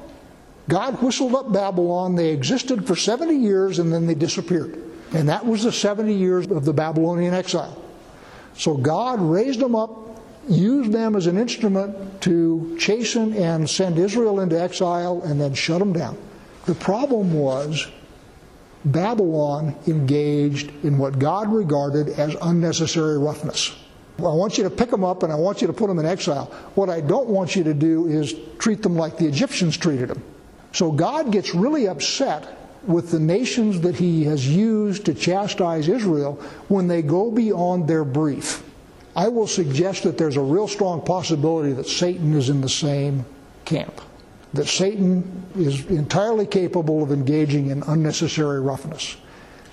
God 0.69 1.03
whistled 1.03 1.35
up 1.35 1.53
Babylon. 1.53 2.15
They 2.15 2.31
existed 2.31 2.87
for 2.87 2.95
70 2.95 3.35
years 3.35 3.79
and 3.79 3.93
then 3.93 4.07
they 4.07 4.15
disappeared. 4.15 4.79
And 5.13 5.29
that 5.29 5.45
was 5.45 5.65
the 5.65 5.73
70 5.73 6.15
years 6.15 6.47
of 6.47 6.65
the 6.65 6.73
Babylonian 6.73 7.35
exile. 7.35 7.83
So 8.55 8.77
God 8.77 9.21
raised 9.21 9.59
them 9.59 9.75
up 9.75 10.11
used 10.49 10.93
them 10.93 11.17
as 11.17 11.27
an 11.27 11.39
instrument 11.39 12.21
to 12.23 12.77
chasten 12.79 13.35
and 13.35 13.69
send 13.69 13.99
Israel 13.99 14.41
into 14.41 14.61
exile 14.61 15.23
and 15.23 15.41
then 15.41 15.55
shut 15.55 15.79
them 15.79 15.93
down. 15.93 16.17
The 16.67 16.75
problem 16.75 17.33
was 17.33 17.87
Babylon 18.85 19.75
engaged 19.87 20.73
in 20.85 20.97
what 20.97 21.19
God 21.19 21.53
regarded 21.53 22.09
as 22.11 22.37
unnecessary 22.43 23.19
roughness. 23.19 23.77
I 24.19 24.23
want 24.23 24.59
you 24.59 24.65
to 24.65 24.71
pick 24.71 24.91
them 24.91 25.05
up 25.05 25.23
and 25.23 25.33
I 25.33 25.37
want 25.37 25.61
you 25.61 25.67
to 25.67 25.73
put 25.73 25.89
them 25.89 25.99
in 25.99 26.07
exile. 26.07 26.47
What 26.75 26.91
I 26.91 27.01
don't 27.01 27.29
want 27.29 27.57
you 27.57 27.65
to 27.65 27.75
do 27.75 28.07
is 28.07 28.35
treat 28.59 28.83
them 28.83 28.97
like 28.97 29.17
the 29.17 29.27
Egyptians 29.27 29.77
treated 29.77 30.09
them. 30.09 30.23
So 30.73 30.93
God 30.93 31.33
gets 31.33 31.55
really 31.55 31.89
upset 31.89 32.59
with 32.87 33.11
the 33.11 33.19
nations 33.19 33.81
that 33.81 33.97
he 33.97 34.25
has 34.25 34.49
used 34.49 35.05
to 35.07 35.15
chastise 35.15 35.89
Israel 35.89 36.35
when 36.69 36.87
they 36.89 37.03
go 37.03 37.31
beyond 37.31 37.87
their 37.89 38.05
brief. 38.05 38.63
I 39.17 39.29
will 39.29 39.47
suggest 39.47 40.05
that 40.05 40.17
there's 40.17 40.37
a 40.37 40.43
real 40.43 40.69
strong 40.69 41.03
possibility 41.03 41.73
that 41.73 41.87
Satan 41.87 42.35
is 42.35 42.49
in 42.49 42.61
the 42.61 42.69
same 42.69 43.25
camp. 43.65 44.01
That 44.55 44.67
Satan 44.67 45.45
is 45.55 45.87
entirely 45.87 46.47
capable 46.47 47.03
of 47.03 47.13
engaging 47.13 47.71
in 47.71 47.83
unnecessary 47.85 48.61
roughness. 48.61 49.17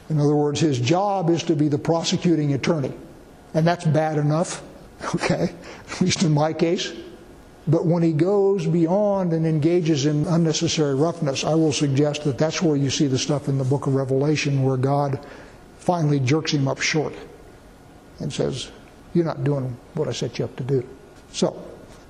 In 0.10 0.20
other 0.20 0.36
words, 0.36 0.60
his 0.60 0.80
job 0.80 1.30
is 1.30 1.44
to 1.44 1.56
be 1.56 1.68
the 1.68 1.78
prosecuting 1.78 2.54
attorney. 2.54 2.94
And 3.54 3.66
that's 3.66 3.86
bad 3.86 4.18
enough, 4.18 4.64
okay, 5.16 5.54
at 5.92 6.02
least 6.02 6.24
in 6.24 6.32
my 6.32 6.54
case. 6.54 6.94
But 7.68 7.86
when 7.86 8.02
he 8.02 8.14
goes 8.14 8.66
beyond 8.66 9.34
and 9.34 9.46
engages 9.46 10.06
in 10.06 10.26
unnecessary 10.28 10.96
roughness, 10.96 11.44
I 11.44 11.54
will 11.54 11.74
suggest 11.74 12.24
that 12.24 12.38
that's 12.38 12.62
where 12.62 12.78
you 12.78 12.90
see 12.90 13.08
the 13.08 13.18
stuff 13.18 13.50
in 13.50 13.58
the 13.58 13.66
book 13.66 13.88
of 13.88 13.96
Revelation 13.96 14.64
where 14.64 14.78
God 14.78 15.20
finally 15.80 16.20
jerks 16.20 16.52
him 16.52 16.68
up 16.68 16.80
short 16.80 17.14
and 18.20 18.32
says, 18.32 18.72
you're 19.14 19.26
not 19.26 19.44
doing 19.44 19.76
what 19.96 20.08
I 20.08 20.12
set 20.12 20.40
you 20.40 20.46
up 20.46 20.56
to 20.58 20.64
do. 20.64 20.88
So, 21.32 21.50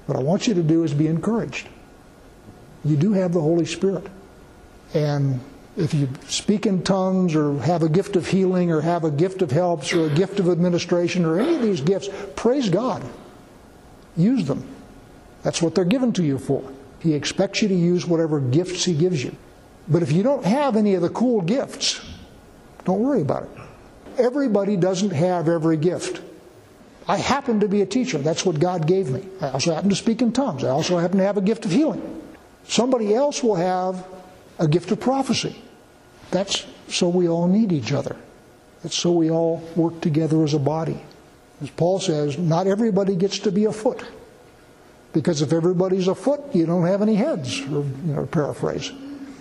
what 0.06 0.18
I 0.18 0.22
want 0.22 0.48
you 0.48 0.54
to 0.54 0.64
do 0.64 0.84
is 0.84 0.94
be 0.94 1.08
encouraged. 1.08 1.68
You 2.88 2.98
do 2.98 3.14
have 3.14 3.34
the 3.34 3.42
Holy 3.42 3.66
Spirit. 3.66 4.08
And 4.94 5.40
If 5.78 5.94
you 5.94 6.10
speak 6.28 6.66
in 6.66 6.82
tongues 6.82 7.36
or 7.36 7.60
have 7.60 7.84
a 7.84 7.90
gift 7.90 8.16
of 8.16 8.26
healing 8.26 8.72
or 8.72 8.82
have 8.82 9.04
a 9.04 9.12
gift 9.12 9.44
of 9.44 9.52
helps 9.52 9.94
or 9.94 10.08
a 10.08 10.10
gift 10.10 10.40
of 10.40 10.50
administration 10.50 11.24
or 11.24 11.40
any 11.40 11.56
of 11.56 11.62
these 11.62 11.82
gifts, 11.82 12.10
praise 12.36 12.68
God. 12.68 13.04
Use 14.16 14.46
them. 14.48 14.68
That's 15.44 15.62
what 15.62 15.76
they're 15.76 15.86
given 15.86 16.12
to 16.14 16.24
you 16.24 16.40
for. 16.40 16.64
He 17.00 17.14
expects 17.14 17.62
you 17.62 17.68
to 17.68 17.76
use 17.76 18.08
whatever 18.08 18.40
gifts 18.40 18.86
He 18.86 18.96
gives 18.96 19.24
you. 19.24 19.36
But 19.88 20.02
if 20.02 20.12
you 20.12 20.24
don't 20.24 20.44
have 20.44 20.76
any 20.76 20.96
of 20.96 21.04
the 21.04 21.10
cool 21.10 21.42
gifts, 21.42 22.02
don't 22.84 23.00
worry 23.00 23.22
about 23.22 23.44
it. 23.44 23.50
Everybody 24.18 24.78
doesn't 24.78 25.12
have 25.12 25.48
every 25.48 25.78
gift. 25.78 26.22
I 27.08 27.18
happen 27.18 27.60
to 27.60 27.68
be 27.68 27.84
a 27.84 27.86
teacher. 27.86 28.18
That's 28.18 28.44
what 28.44 28.60
God 28.60 28.88
gave 28.88 29.12
me. 29.12 29.24
I 29.40 29.52
also 29.52 29.76
happen 29.76 29.92
to 29.92 29.96
speak 29.96 30.24
in 30.24 30.34
tongues. 30.34 30.64
I 30.64 30.70
also 30.70 30.98
happen 30.98 31.20
to 31.20 31.24
have 31.24 31.38
a 31.38 31.42
gift 31.42 31.66
of 31.66 31.72
healing. 31.72 32.17
Somebody 32.68 33.14
else 33.14 33.42
will 33.42 33.56
have 33.56 34.06
a 34.60 34.68
gift 34.68 34.92
of 34.92 35.00
prophecy. 35.00 35.62
That's 36.32 36.66
so 36.90 37.10
we 37.10 37.28
all 37.28 37.48
need 37.48 37.72
each 37.72 37.92
other. 37.92 38.16
That's 38.84 38.96
so 38.96 39.12
we 39.12 39.32
all 39.32 39.58
work 39.76 40.02
together 40.02 40.44
as 40.44 40.54
a 40.54 40.60
body. 40.60 41.02
As 41.62 41.70
Paul 41.72 42.00
says, 42.00 42.38
not 42.38 42.68
everybody 42.68 43.16
gets 43.16 43.40
to 43.40 43.52
be 43.52 43.66
a 43.66 43.72
foot. 43.72 44.04
Because 45.14 45.42
if 45.42 45.54
everybody's 45.54 46.08
a 46.08 46.16
foot, 46.16 46.42
you 46.54 46.66
don't 46.66 46.86
have 46.86 47.02
any 47.02 47.16
heads, 47.16 47.62
or 47.62 47.84
you 47.84 48.14
know, 48.14 48.26
paraphrase. 48.26 48.92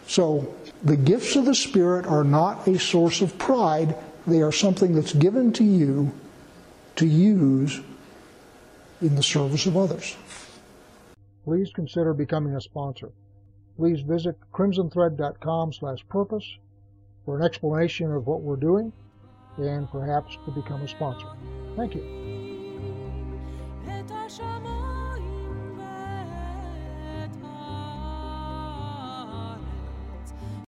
So 0.07 0.55
the 0.83 0.97
gifts 0.97 1.37
of 1.37 1.45
the 1.45 1.55
Spirit 1.55 2.07
are 2.07 2.25
not 2.25 2.67
a 2.67 2.79
source 2.79 3.21
of 3.21 3.37
pride. 3.37 3.97
They 4.27 4.41
are 4.41 4.53
something 4.53 4.95
that's 4.95 5.13
given 5.13 5.53
to 5.55 5.65
you 5.65 6.13
to 6.97 7.07
use 7.07 7.81
in 9.03 9.17
the 9.17 9.23
service 9.23 9.67
of 9.67 9.77
others. 9.77 10.17
Please 11.47 11.71
consider 11.73 12.13
becoming 12.13 12.57
a 12.57 12.61
sponsor. 12.61 13.13
Please 13.77 14.01
visit 14.01 14.37
crimsonthread.com 14.53 15.73
slash 15.73 16.05
purpose 16.09 16.59
for 17.25 17.39
an 17.39 17.45
explanation 17.45 18.11
of 18.11 18.27
what 18.27 18.43
we're 18.43 18.57
doing 18.57 18.93
and 19.57 19.89
perhaps 19.91 20.37
to 20.45 20.51
become 20.51 20.83
a 20.83 20.89
sponsor. 20.89 21.29
Thank 21.77 21.95
you. 21.95 22.36